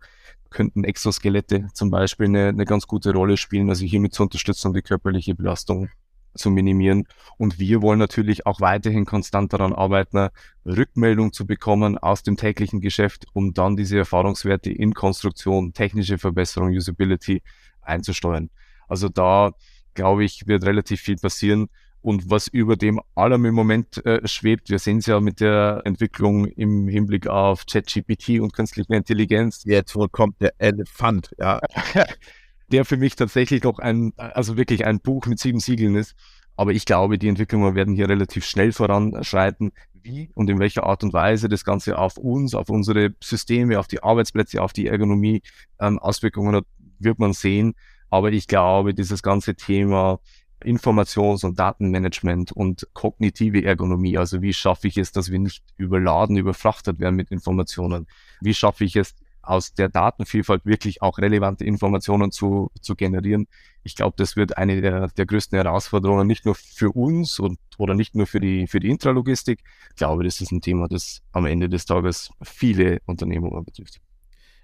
könnten 0.49 0.83
Exoskelette 0.83 1.67
zum 1.73 1.89
Beispiel 1.91 2.27
eine, 2.27 2.47
eine 2.49 2.65
ganz 2.65 2.87
gute 2.87 3.13
Rolle 3.13 3.37
spielen, 3.37 3.69
also 3.69 3.85
hiermit 3.85 4.13
zu 4.13 4.23
unterstützen, 4.23 4.73
die 4.73 4.81
körperliche 4.81 5.35
Belastung 5.35 5.89
zu 6.37 6.49
minimieren. 6.49 7.07
Und 7.37 7.59
wir 7.59 7.81
wollen 7.81 7.99
natürlich 7.99 8.45
auch 8.45 8.61
weiterhin 8.61 9.05
konstant 9.05 9.53
daran 9.53 9.73
arbeiten, 9.73 10.29
Rückmeldung 10.65 11.33
zu 11.33 11.45
bekommen 11.45 11.97
aus 11.97 12.23
dem 12.23 12.37
täglichen 12.37 12.81
Geschäft, 12.81 13.25
um 13.33 13.53
dann 13.53 13.75
diese 13.75 13.97
Erfahrungswerte 13.97 14.71
in 14.71 14.93
Konstruktion, 14.93 15.73
technische 15.73 16.17
Verbesserung, 16.17 16.69
Usability 16.69 17.41
einzusteuern. 17.81 18.49
Also 18.87 19.09
da, 19.09 19.51
glaube 19.93 20.23
ich, 20.23 20.47
wird 20.47 20.65
relativ 20.65 21.01
viel 21.01 21.17
passieren. 21.17 21.67
Und 22.01 22.29
was 22.29 22.47
über 22.47 22.77
dem 22.77 23.01
allem 23.15 23.45
im 23.45 23.55
Moment 23.55 24.05
äh, 24.05 24.25
schwebt, 24.27 24.69
wir 24.69 24.79
sehen 24.79 24.99
es 24.99 25.07
ja 25.07 25.19
mit 25.19 25.41
der 25.41 25.81
Entwicklung 25.83 26.45
im 26.45 26.87
Hinblick 26.87 27.27
auf 27.27 27.65
ChatGPT 27.65 28.39
und 28.39 28.53
künstliche 28.53 28.95
Intelligenz. 28.95 29.63
Jetzt 29.65 29.95
wohl 29.95 30.07
kommt 30.07 30.39
der 30.39 30.53
Elefant, 30.57 31.31
ja. 31.37 31.59
der 32.71 32.85
für 32.85 32.97
mich 32.97 33.15
tatsächlich 33.15 33.63
noch 33.63 33.79
ein, 33.79 34.13
also 34.17 34.57
wirklich 34.57 34.85
ein 34.85 34.99
Buch 34.99 35.25
mit 35.25 35.39
sieben 35.39 35.59
Siegeln 35.59 35.95
ist. 35.95 36.15
Aber 36.55 36.71
ich 36.71 36.85
glaube, 36.85 37.17
die 37.17 37.27
Entwicklungen 37.27 37.75
werden 37.75 37.95
hier 37.95 38.09
relativ 38.09 38.45
schnell 38.45 38.71
voranschreiten. 38.71 39.71
Wie 40.01 40.29
und 40.33 40.49
in 40.49 40.59
welcher 40.59 40.83
Art 40.83 41.03
und 41.03 41.13
Weise 41.13 41.49
das 41.49 41.63
Ganze 41.63 41.97
auf 41.97 42.17
uns, 42.17 42.55
auf 42.55 42.69
unsere 42.69 43.13
Systeme, 43.21 43.79
auf 43.79 43.87
die 43.87 44.01
Arbeitsplätze, 44.01 44.61
auf 44.61 44.73
die 44.73 44.87
Ergonomie 44.87 45.41
ähm, 45.79 45.99
Auswirkungen 45.99 46.55
hat, 46.55 46.65
wird 46.99 47.19
man 47.19 47.33
sehen. 47.33 47.75
Aber 48.09 48.31
ich 48.31 48.47
glaube, 48.47 48.93
dieses 48.93 49.21
ganze 49.21 49.55
Thema 49.55 50.19
Informations- 50.63 51.45
und 51.45 51.59
Datenmanagement 51.59 52.51
und 52.51 52.87
kognitive 52.93 53.63
Ergonomie, 53.63 54.17
also 54.17 54.41
wie 54.41 54.53
schaffe 54.53 54.87
ich 54.87 54.97
es, 54.97 55.11
dass 55.11 55.31
wir 55.31 55.39
nicht 55.39 55.63
überladen, 55.77 56.37
überfrachtet 56.37 56.99
werden 56.99 57.15
mit 57.15 57.29
Informationen? 57.29 58.07
Wie 58.41 58.53
schaffe 58.53 58.83
ich 58.85 58.95
es, 58.95 59.13
aus 59.47 59.73
der 59.73 59.89
Datenvielfalt 59.89 60.65
wirklich 60.65 61.01
auch 61.01 61.17
relevante 61.17 61.63
Informationen 61.63 62.31
zu, 62.31 62.71
zu 62.81 62.95
generieren. 62.95 63.47
Ich 63.83 63.95
glaube, 63.95 64.15
das 64.17 64.35
wird 64.35 64.57
eine 64.57 64.81
der, 64.81 65.07
der 65.09 65.25
größten 65.25 65.57
Herausforderungen, 65.57 66.27
nicht 66.27 66.45
nur 66.45 66.55
für 66.55 66.91
uns 66.91 67.39
und, 67.39 67.59
oder 67.77 67.93
nicht 67.93 68.15
nur 68.15 68.27
für 68.27 68.39
die, 68.39 68.67
für 68.67 68.79
die 68.79 68.89
Intralogistik. 68.89 69.63
Ich 69.91 69.95
glaube, 69.95 70.23
das 70.23 70.41
ist 70.41 70.51
ein 70.51 70.61
Thema, 70.61 70.87
das 70.87 71.21
am 71.31 71.45
Ende 71.45 71.69
des 71.69 71.85
Tages 71.85 72.29
viele 72.43 72.99
Unternehmungen 73.05 73.63
betrifft. 73.63 73.99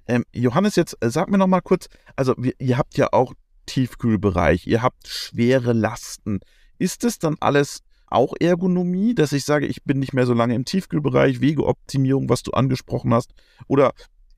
Ähm, 0.08 0.26
Johannes, 0.34 0.76
jetzt 0.76 0.98
äh, 1.02 1.10
sag 1.10 1.30
mir 1.30 1.38
noch 1.38 1.48
mal 1.48 1.62
kurz, 1.62 1.88
also 2.16 2.36
wir, 2.38 2.54
ihr 2.60 2.78
habt 2.78 2.98
ja 2.98 3.08
auch 3.12 3.34
Tiefkühlbereich, 3.66 4.68
ihr 4.68 4.82
habt 4.82 5.08
schwere 5.08 5.74
Lasten. 5.74 6.42
Ist 6.78 7.04
das 7.04 7.20
dann 7.20 7.38
alles 7.40 7.84
auch 8.08 8.34
Ergonomie, 8.40 9.16
dass 9.16 9.32
ich 9.32 9.44
sage, 9.44 9.66
ich 9.66 9.84
bin 9.84 10.00
nicht 10.00 10.14
mehr 10.14 10.26
so 10.26 10.34
lange 10.34 10.54
im 10.54 10.66
Tiefkühlbereich, 10.66 11.42
Wegeoptimierung, 11.42 12.30
was 12.30 12.44
du 12.44 12.52
angesprochen 12.52 13.14
hast? 13.14 13.34
Oder 13.68 13.94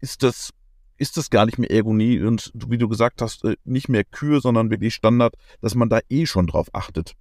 ist 0.05 0.21
das, 0.21 0.53
ist 0.97 1.17
das 1.17 1.31
gar 1.31 1.47
nicht 1.47 1.57
mehr 1.57 1.71
Ergonie 1.71 2.21
und 2.21 2.51
wie 2.53 2.77
du 2.77 2.87
gesagt 2.87 3.23
hast, 3.23 3.43
äh, 3.43 3.57
nicht 3.63 3.89
mehr 3.89 4.03
Kür, 4.03 4.39
sondern 4.39 4.69
wirklich 4.69 4.93
Standard, 4.93 5.33
dass 5.61 5.73
man 5.73 5.89
da 5.89 5.99
eh 6.09 6.27
schon 6.27 6.45
drauf 6.45 6.67
achtet. 6.73 7.15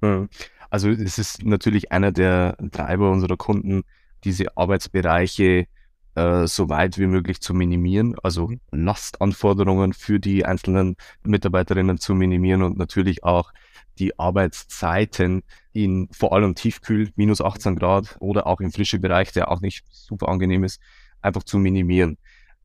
Hm. 0.00 0.30
Also 0.70 0.88
es 0.88 1.18
ist 1.18 1.44
natürlich 1.44 1.92
einer 1.92 2.12
der 2.12 2.56
Treiber 2.72 3.10
unserer 3.10 3.36
Kunden, 3.36 3.82
diese 4.24 4.56
Arbeitsbereiche 4.56 5.66
äh, 6.14 6.46
so 6.46 6.70
weit 6.70 6.96
wie 6.98 7.06
möglich 7.06 7.40
zu 7.42 7.52
minimieren, 7.52 8.16
also 8.22 8.48
mhm. 8.48 8.60
Lastanforderungen 8.72 9.92
für 9.92 10.18
die 10.18 10.46
einzelnen 10.46 10.96
Mitarbeiterinnen 11.22 11.98
zu 11.98 12.14
minimieren 12.14 12.62
und 12.62 12.78
natürlich 12.78 13.24
auch 13.24 13.52
die 13.98 14.18
Arbeitszeiten 14.18 15.42
in 15.72 16.08
vor 16.12 16.32
allem 16.32 16.54
tiefkühl, 16.54 17.10
minus 17.16 17.42
18 17.42 17.76
Grad 17.76 18.16
oder 18.20 18.46
auch 18.46 18.60
im 18.60 18.72
frischen 18.72 19.02
Bereich, 19.02 19.32
der 19.32 19.50
auch 19.50 19.60
nicht 19.60 19.84
super 19.90 20.28
angenehm 20.28 20.64
ist, 20.64 20.80
einfach 21.26 21.42
zu 21.42 21.58
minimieren. 21.58 22.16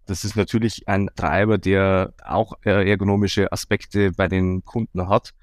Das 0.05 0.23
ist 0.23 0.35
natürlich 0.35 0.87
ein 0.87 1.09
Treiber, 1.15 1.57
der 1.57 2.13
auch 2.23 2.53
äh, 2.65 2.89
ergonomische 2.89 3.51
Aspekte 3.51 4.11
bei 4.11 4.27
den 4.27 4.63
Kunden 4.65 5.07
hat 5.07 5.33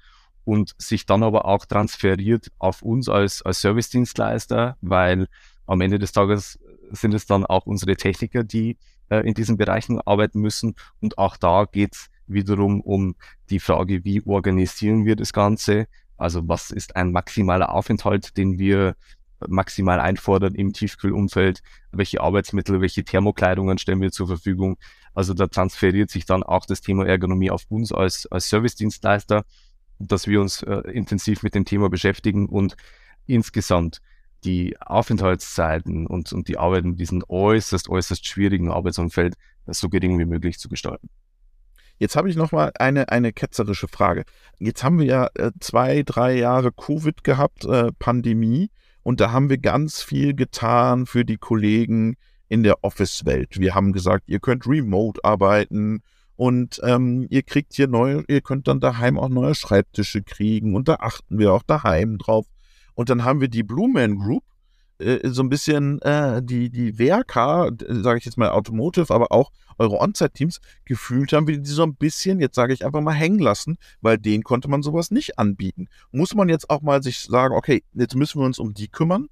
und 0.43 0.73
sich 0.77 1.05
dann 1.05 1.23
aber 1.23 1.45
auch 1.45 1.65
transferiert 1.65 2.51
auf 2.57 2.81
uns 2.81 3.07
als, 3.09 3.41
als 3.41 3.61
Service-Dienstleister, 3.61 4.77
weil 4.81 5.27
am 5.65 5.81
Ende 5.81 5.99
des 5.99 6.11
Tages 6.11 6.59
sind 6.91 7.13
es 7.13 7.25
dann 7.25 7.45
auch 7.45 7.65
unsere 7.65 7.95
Techniker, 7.95 8.43
die 8.43 8.77
äh, 9.09 9.27
in 9.27 9.33
diesen 9.33 9.57
Bereichen 9.57 10.01
arbeiten 10.01 10.39
müssen. 10.39 10.75
Und 11.01 11.17
auch 11.17 11.37
da 11.37 11.65
geht 11.65 11.95
es 11.95 12.09
wiederum 12.27 12.81
um 12.81 13.15
die 13.49 13.59
Frage, 13.59 14.03
wie 14.03 14.23
organisieren 14.25 15.05
wir 15.05 15.15
das 15.15 15.33
Ganze? 15.33 15.87
Also 16.17 16.47
was 16.47 16.71
ist 16.71 16.95
ein 16.95 17.11
maximaler 17.11 17.73
Aufenthalt, 17.73 18.37
den 18.37 18.59
wir 18.59 18.95
maximal 19.47 19.99
einfordern 19.99 20.55
im 20.55 20.73
Tiefkühlumfeld? 20.73 21.61
Welche 21.91 22.21
Arbeitsmittel, 22.21 22.81
welche 22.81 23.03
Thermokleidungen 23.03 23.77
stellen 23.77 24.01
wir 24.01 24.11
zur 24.11 24.27
Verfügung? 24.27 24.77
Also 25.13 25.33
da 25.33 25.47
transferiert 25.47 26.09
sich 26.09 26.25
dann 26.25 26.43
auch 26.43 26.65
das 26.65 26.81
Thema 26.81 27.05
Ergonomie 27.05 27.51
auf 27.51 27.65
uns 27.69 27.91
als, 27.91 28.25
als 28.27 28.49
Service-Dienstleister, 28.49 29.43
dass 29.99 30.27
wir 30.27 30.41
uns 30.41 30.63
äh, 30.63 30.81
intensiv 30.91 31.43
mit 31.43 31.55
dem 31.55 31.65
Thema 31.65 31.89
beschäftigen 31.89 32.47
und 32.47 32.75
insgesamt 33.25 34.01
die 34.43 34.79
Aufenthaltszeiten 34.79 36.07
und, 36.07 36.31
und 36.31 36.47
die 36.47 36.57
Arbeit 36.57 36.85
in 36.85 36.95
diesem 36.95 37.23
äußerst, 37.27 37.89
äußerst 37.89 38.25
schwierigen 38.25 38.71
Arbeitsumfeld 38.71 39.35
so 39.67 39.89
gering 39.89 40.17
wie 40.17 40.25
möglich 40.25 40.59
zu 40.59 40.69
gestalten. 40.69 41.09
Jetzt 41.97 42.15
habe 42.15 42.29
ich 42.29 42.37
noch 42.37 42.53
mal 42.53 42.71
eine, 42.79 43.09
eine 43.09 43.33
ketzerische 43.33 43.89
Frage. 43.89 44.23
Jetzt 44.57 44.83
haben 44.85 44.99
wir 44.99 45.05
ja 45.05 45.29
äh, 45.35 45.51
zwei, 45.59 46.03
drei 46.03 46.37
Jahre 46.37 46.71
Covid 46.71 47.25
gehabt, 47.25 47.65
äh, 47.65 47.91
Pandemie, 47.99 48.71
und 49.09 49.19
da 49.21 49.31
haben 49.31 49.49
wir 49.49 49.57
ganz 49.57 50.03
viel 50.03 50.35
getan 50.35 51.07
für 51.07 51.25
die 51.25 51.37
Kollegen 51.37 52.15
in 52.47 52.61
der 52.61 52.83
Office-Welt. 52.83 53.59
Wir 53.59 53.73
haben 53.73 53.91
gesagt, 53.91 54.25
ihr 54.27 54.39
könnt 54.39 54.67
remote 54.67 55.19
arbeiten 55.23 56.03
und 56.35 56.79
ähm, 56.83 57.25
ihr 57.31 57.41
kriegt 57.41 57.73
hier 57.73 57.87
neue, 57.87 58.23
ihr 58.27 58.41
könnt 58.41 58.67
dann 58.67 58.79
daheim 58.79 59.17
auch 59.17 59.29
neue 59.29 59.55
Schreibtische 59.55 60.21
kriegen 60.21 60.75
und 60.75 60.87
da 60.87 60.97
achten 60.99 61.39
wir 61.39 61.53
auch 61.53 61.63
daheim 61.63 62.19
drauf. 62.19 62.45
Und 62.93 63.09
dann 63.09 63.23
haben 63.23 63.41
wir 63.41 63.47
die 63.47 63.63
Blue 63.63 63.91
Man 63.91 64.19
Group, 64.19 64.43
äh, 64.99 65.19
so 65.29 65.41
ein 65.41 65.49
bisschen 65.49 66.01
äh, 66.01 66.41
die, 66.43 66.69
die 66.69 66.99
WRK, 66.99 67.71
sage 67.87 68.19
ich 68.19 68.25
jetzt 68.25 68.37
mal 68.37 68.49
Automotive, 68.49 69.13
aber 69.13 69.31
auch 69.31 69.51
eure 69.77 69.99
On-Site-Teams 69.99 70.59
gefühlt 70.85 71.33
haben, 71.33 71.47
wie 71.47 71.59
die 71.59 71.69
so 71.69 71.83
ein 71.83 71.95
bisschen, 71.95 72.39
jetzt 72.39 72.55
sage 72.55 72.73
ich 72.73 72.85
einfach 72.85 73.01
mal, 73.01 73.13
hängen 73.13 73.39
lassen, 73.39 73.77
weil 74.01 74.17
denen 74.17 74.43
konnte 74.43 74.67
man 74.67 74.83
sowas 74.83 75.09
nicht 75.09 75.39
anbieten. 75.39 75.87
Muss 76.11 76.35
man 76.35 76.49
jetzt 76.49 76.69
auch 76.69 76.81
mal 76.81 77.01
sich 77.01 77.21
sagen, 77.21 77.55
okay, 77.55 77.83
jetzt 77.93 78.15
müssen 78.15 78.39
wir 78.39 78.45
uns 78.45 78.59
um 78.59 78.73
die 78.73 78.89
kümmern? 78.89 79.29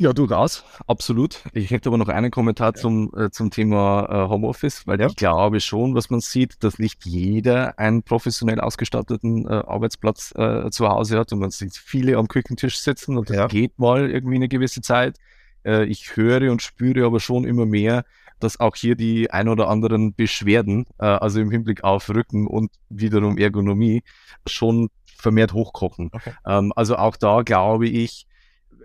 Ja, 0.00 0.12
durchaus, 0.12 0.64
absolut. 0.86 1.42
Ich 1.52 1.72
hätte 1.72 1.88
aber 1.88 1.98
noch 1.98 2.06
einen 2.06 2.30
Kommentar 2.30 2.68
ja. 2.68 2.74
zum, 2.74 3.12
äh, 3.16 3.30
zum 3.30 3.50
Thema 3.50 4.06
äh, 4.08 4.28
Homeoffice, 4.28 4.86
weil 4.86 5.00
ja. 5.00 5.08
ich 5.08 5.16
glaube 5.16 5.58
schon, 5.58 5.96
was 5.96 6.08
man 6.08 6.20
sieht, 6.20 6.62
dass 6.62 6.78
nicht 6.78 7.04
jeder 7.04 7.76
einen 7.80 8.04
professionell 8.04 8.60
ausgestatteten 8.60 9.46
äh, 9.48 9.54
Arbeitsplatz 9.54 10.32
äh, 10.36 10.70
zu 10.70 10.88
Hause 10.88 11.18
hat 11.18 11.32
und 11.32 11.40
man 11.40 11.50
sieht 11.50 11.76
viele 11.76 12.16
am 12.16 12.28
Küchentisch 12.28 12.78
sitzen 12.78 13.18
und 13.18 13.28
das 13.28 13.36
ja. 13.36 13.46
geht 13.48 13.76
mal 13.80 14.08
irgendwie 14.08 14.36
eine 14.36 14.46
gewisse 14.46 14.82
Zeit. 14.82 15.18
Äh, 15.64 15.86
ich 15.86 16.16
höre 16.16 16.52
und 16.52 16.62
spüre 16.62 17.04
aber 17.04 17.18
schon 17.18 17.44
immer 17.44 17.66
mehr, 17.66 18.04
dass 18.38 18.60
auch 18.60 18.76
hier 18.76 18.94
die 18.94 19.32
ein 19.32 19.48
oder 19.48 19.66
anderen 19.66 20.14
Beschwerden, 20.14 20.86
äh, 20.98 21.06
also 21.06 21.40
im 21.40 21.50
Hinblick 21.50 21.82
auf 21.82 22.08
Rücken 22.08 22.46
und 22.46 22.70
wiederum 22.88 23.36
Ergonomie, 23.36 24.04
schon 24.46 24.90
vermehrt 25.16 25.54
hochkochen. 25.54 26.10
Okay. 26.12 26.34
Ähm, 26.46 26.72
also 26.76 26.94
auch 26.94 27.16
da 27.16 27.42
glaube 27.42 27.88
ich, 27.88 28.27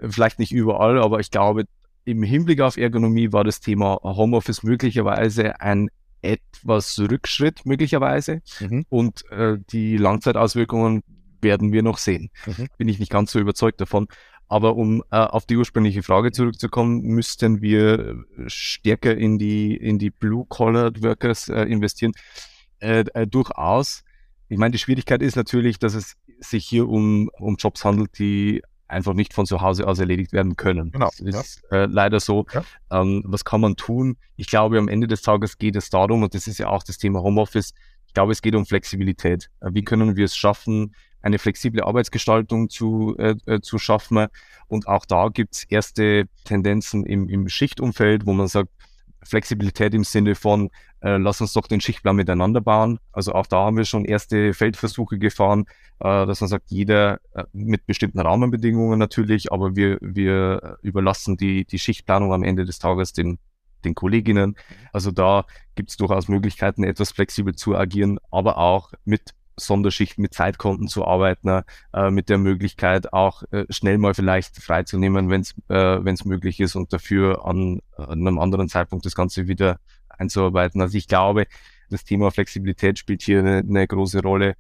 vielleicht 0.10 0.40
nicht 0.40 0.52
überall, 0.52 1.00
aber 1.00 1.20
ich 1.20 1.32
glaube, 1.32 1.66
im 2.06 2.24
Hinblick 2.24 2.62
auf 2.62 2.78
Ergonomie 2.78 3.32
war 3.32 3.44
das 3.44 3.60
Thema 3.60 4.00
Homeoffice 4.04 4.64
möglicherweise 4.64 5.60
ein 5.62 5.90
etwas 6.22 7.00
Rückschritt 7.00 7.66
möglicherweise 7.66 8.42
mhm. 8.60 8.86
und 8.90 9.30
äh, 9.30 9.58
die 9.70 9.98
Langzeitauswirkungen 9.98 11.04
werden 11.42 11.74
wir 11.74 11.84
noch 11.84 11.98
sehen. 11.98 12.30
Mhm. 12.46 12.68
Bin 12.78 12.88
ich 12.88 13.00
nicht 13.00 13.12
ganz 13.12 13.32
so 13.32 13.40
überzeugt 13.40 13.82
davon. 13.82 14.08
Aber 14.48 14.76
um 14.76 15.04
äh, 15.12 15.18
auf 15.18 15.46
die 15.46 15.58
ursprüngliche 15.58 16.04
Frage 16.04 16.32
zurückzukommen, 16.32 17.02
müssten 17.02 17.62
wir 17.62 18.24
stärker 18.48 19.16
in 19.16 19.38
die 19.38 19.76
in 19.76 20.00
die 20.00 20.12
Blue-Collar 20.12 20.92
Workers 21.02 21.50
äh, 21.50 21.64
investieren. 21.64 22.14
Äh, 22.80 23.06
äh, 23.14 23.26
durchaus. 23.26 24.04
Ich 24.50 24.58
meine, 24.58 24.74
die 24.74 24.78
Schwierigkeit 24.78 25.22
ist 25.22 25.36
natürlich, 25.36 25.80
dass 25.80 25.94
es 25.96 26.16
sich 26.40 26.66
hier 26.66 26.88
um, 26.88 27.30
um 27.40 27.56
Jobs 27.56 27.86
handelt, 27.86 28.20
die 28.20 28.62
einfach 28.88 29.14
nicht 29.14 29.34
von 29.34 29.46
zu 29.46 29.62
Hause 29.62 29.88
aus 29.88 30.00
erledigt 30.00 30.34
werden 30.34 30.56
können. 30.56 30.92
Genau. 30.92 31.06
Das 31.06 31.20
ist 31.20 31.64
ja. 31.72 31.84
äh, 31.84 31.86
leider 31.86 32.20
so. 32.20 32.46
Ja. 32.54 32.64
Ähm, 32.92 33.24
was 33.26 33.46
kann 33.46 33.62
man 33.62 33.76
tun? 33.76 34.18
Ich 34.36 34.48
glaube, 34.48 34.78
am 34.78 34.88
Ende 34.88 35.08
des 35.08 35.22
Tages 35.22 35.58
geht 35.58 35.76
es 35.76 35.90
darum, 35.90 36.24
und 36.24 36.34
das 36.34 36.48
ist 36.48 36.58
ja 36.58 36.68
auch 36.68 36.84
das 36.84 36.98
Thema 36.98 37.22
Homeoffice, 37.22 37.74
ich 38.08 38.14
glaube, 38.14 38.32
es 38.32 38.44
geht 38.44 38.54
um 38.54 38.66
Flexibilität. 38.66 39.50
Äh, 39.62 39.70
wie 39.74 39.84
können 39.84 40.16
wir 40.16 40.26
es 40.26 40.36
schaffen, 40.36 40.94
eine 41.22 41.40
flexible 41.40 41.84
Arbeitsgestaltung 41.84 42.70
zu, 42.70 43.16
äh, 43.18 43.36
äh 43.48 43.62
zu 43.62 43.80
schaffen? 43.80 44.28
Und 44.68 44.88
auch 44.88 45.06
da 45.06 45.30
gibt 45.30 45.56
es 45.56 45.64
erste 45.64 46.26
Tendenzen 46.44 47.06
im, 47.06 47.28
im 47.28 47.50
Schichtumfeld, 47.50 48.28
wo 48.28 48.34
man 48.34 48.48
sagt, 48.48 48.70
Flexibilität 49.26 49.94
im 49.94 50.04
Sinne 50.04 50.36
von, 50.36 50.70
äh, 51.02 51.18
lass 51.18 51.42
uns 51.42 51.54
doch 51.54 51.68
den 51.68 51.82
Schichtplan 51.82 52.16
miteinander 52.16 52.62
bauen. 52.62 53.00
Also 53.12 53.34
auch 53.34 53.48
da 53.48 53.66
haben 53.66 53.78
wir 53.78 53.86
schon 53.86 54.06
erste 54.06 54.54
Feldversuche 54.54 55.18
gefahren, 55.18 55.66
äh, 56.00 56.26
dass 56.26 56.42
man 56.42 56.48
sagt, 56.50 56.70
jeder 56.70 57.20
äh, 57.34 57.44
mit 57.54 57.86
bestimmten 57.86 58.20
Rahmenbedingungen 58.20 59.00
natürlich, 59.00 59.52
aber 59.52 59.76
wir, 59.76 59.98
wir 60.02 60.78
überlassen 60.82 61.38
die, 61.38 61.66
die 61.66 61.80
Schichtplanung 61.80 62.34
am 62.34 62.44
Ende 62.44 62.66
des 62.66 62.80
Tages 62.80 63.14
den, 63.14 63.40
den 63.86 63.96
Kolleginnen. 63.96 64.56
Also 64.92 65.12
da 65.12 65.46
gibt 65.76 65.90
es 65.92 65.98
durchaus 65.98 66.28
Möglichkeiten, 66.28 66.84
etwas 66.84 67.12
flexibel 67.12 67.56
zu 67.56 67.76
agieren, 67.76 68.20
aber 68.32 68.58
auch 68.58 68.92
mit 69.06 69.34
Sonderschicht 69.58 70.18
mit 70.18 70.34
Zeitkonten 70.34 70.88
zu 70.88 71.06
arbeiten, 71.06 71.64
äh, 71.94 72.12
mit 72.12 72.30
der 72.30 72.38
Möglichkeit 72.38 73.14
auch 73.14 73.44
äh, 73.52 73.66
schnell 73.70 73.98
mal 73.98 74.14
vielleicht 74.14 74.62
freizunehmen, 74.62 75.30
wenn 75.30 75.42
es 75.42 75.54
äh, 75.70 76.04
wenn's 76.04 76.26
möglich 76.26 76.60
ist 76.60 76.76
und 76.76 76.92
dafür 76.92 77.46
an, 77.46 77.82
an 77.98 78.28
einem 78.28 78.40
anderen 78.40 78.70
Zeitpunkt 78.70 79.06
das 79.06 79.16
Ganze 79.16 79.48
wieder 79.48 79.80
einzuarbeiten. 80.10 80.82
Also 80.82 80.98
ich 80.98 81.08
glaube, 81.08 81.46
das 81.90 82.04
Thema 82.04 82.32
Flexibilität 82.32 83.00
spielt 83.00 83.22
hier 83.22 83.40
eine, 83.40 83.58
eine 83.58 83.88
große 83.88 84.22
Rolle. 84.22 84.56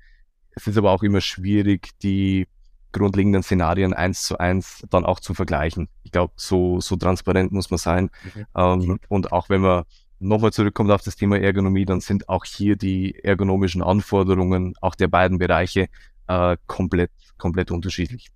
Es 0.52 0.68
ist 0.68 0.78
aber 0.78 0.92
auch 0.92 1.04
immer 1.04 1.22
schwierig, 1.22 1.90
die 2.02 2.48
grundlegenden 2.92 3.44
Szenarien 3.44 3.94
eins 3.94 4.24
zu 4.24 4.38
eins 4.38 4.86
dann 4.90 5.04
auch 5.04 5.20
zu 5.20 5.34
vergleichen. 5.34 5.90
Ich 6.04 6.12
glaube, 6.12 6.34
so, 6.36 6.80
so 6.80 6.96
transparent 6.96 7.52
muss 7.52 7.72
man 7.72 7.80
sein. 7.80 8.10
Mhm. 8.36 8.46
Ähm, 8.56 9.00
und 9.10 9.32
auch 9.32 9.50
wenn 9.50 9.62
man 9.62 9.84
nochmal 10.24 10.54
zurückkommt 10.54 10.92
auf 10.92 11.02
das 11.02 11.16
Thema 11.16 11.40
Ergonomie, 11.40 11.86
dann 11.86 12.02
sind 12.02 12.30
auch 12.30 12.46
hier 12.46 12.76
die 12.76 13.16
ergonomischen 13.24 13.84
Anforderungen 13.84 14.76
auch 14.82 14.96
der 14.96 15.08
beiden 15.08 15.38
Bereiche 15.38 15.88
äh, 16.28 16.58
komplett, 16.68 17.12
komplett 17.38 17.72
unterschiedlich. 17.72 18.30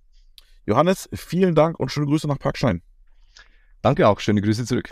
Johannes, 0.66 1.08
vielen 1.14 1.54
Dank 1.54 1.80
und 1.80 1.90
schöne 1.90 2.06
Grüße 2.06 2.28
nach 2.28 2.38
Parkstein. 2.38 2.82
Danke 3.82 4.08
auch, 4.08 4.20
schöne 4.20 4.42
Grüße 4.42 4.66
zurück. 4.66 4.90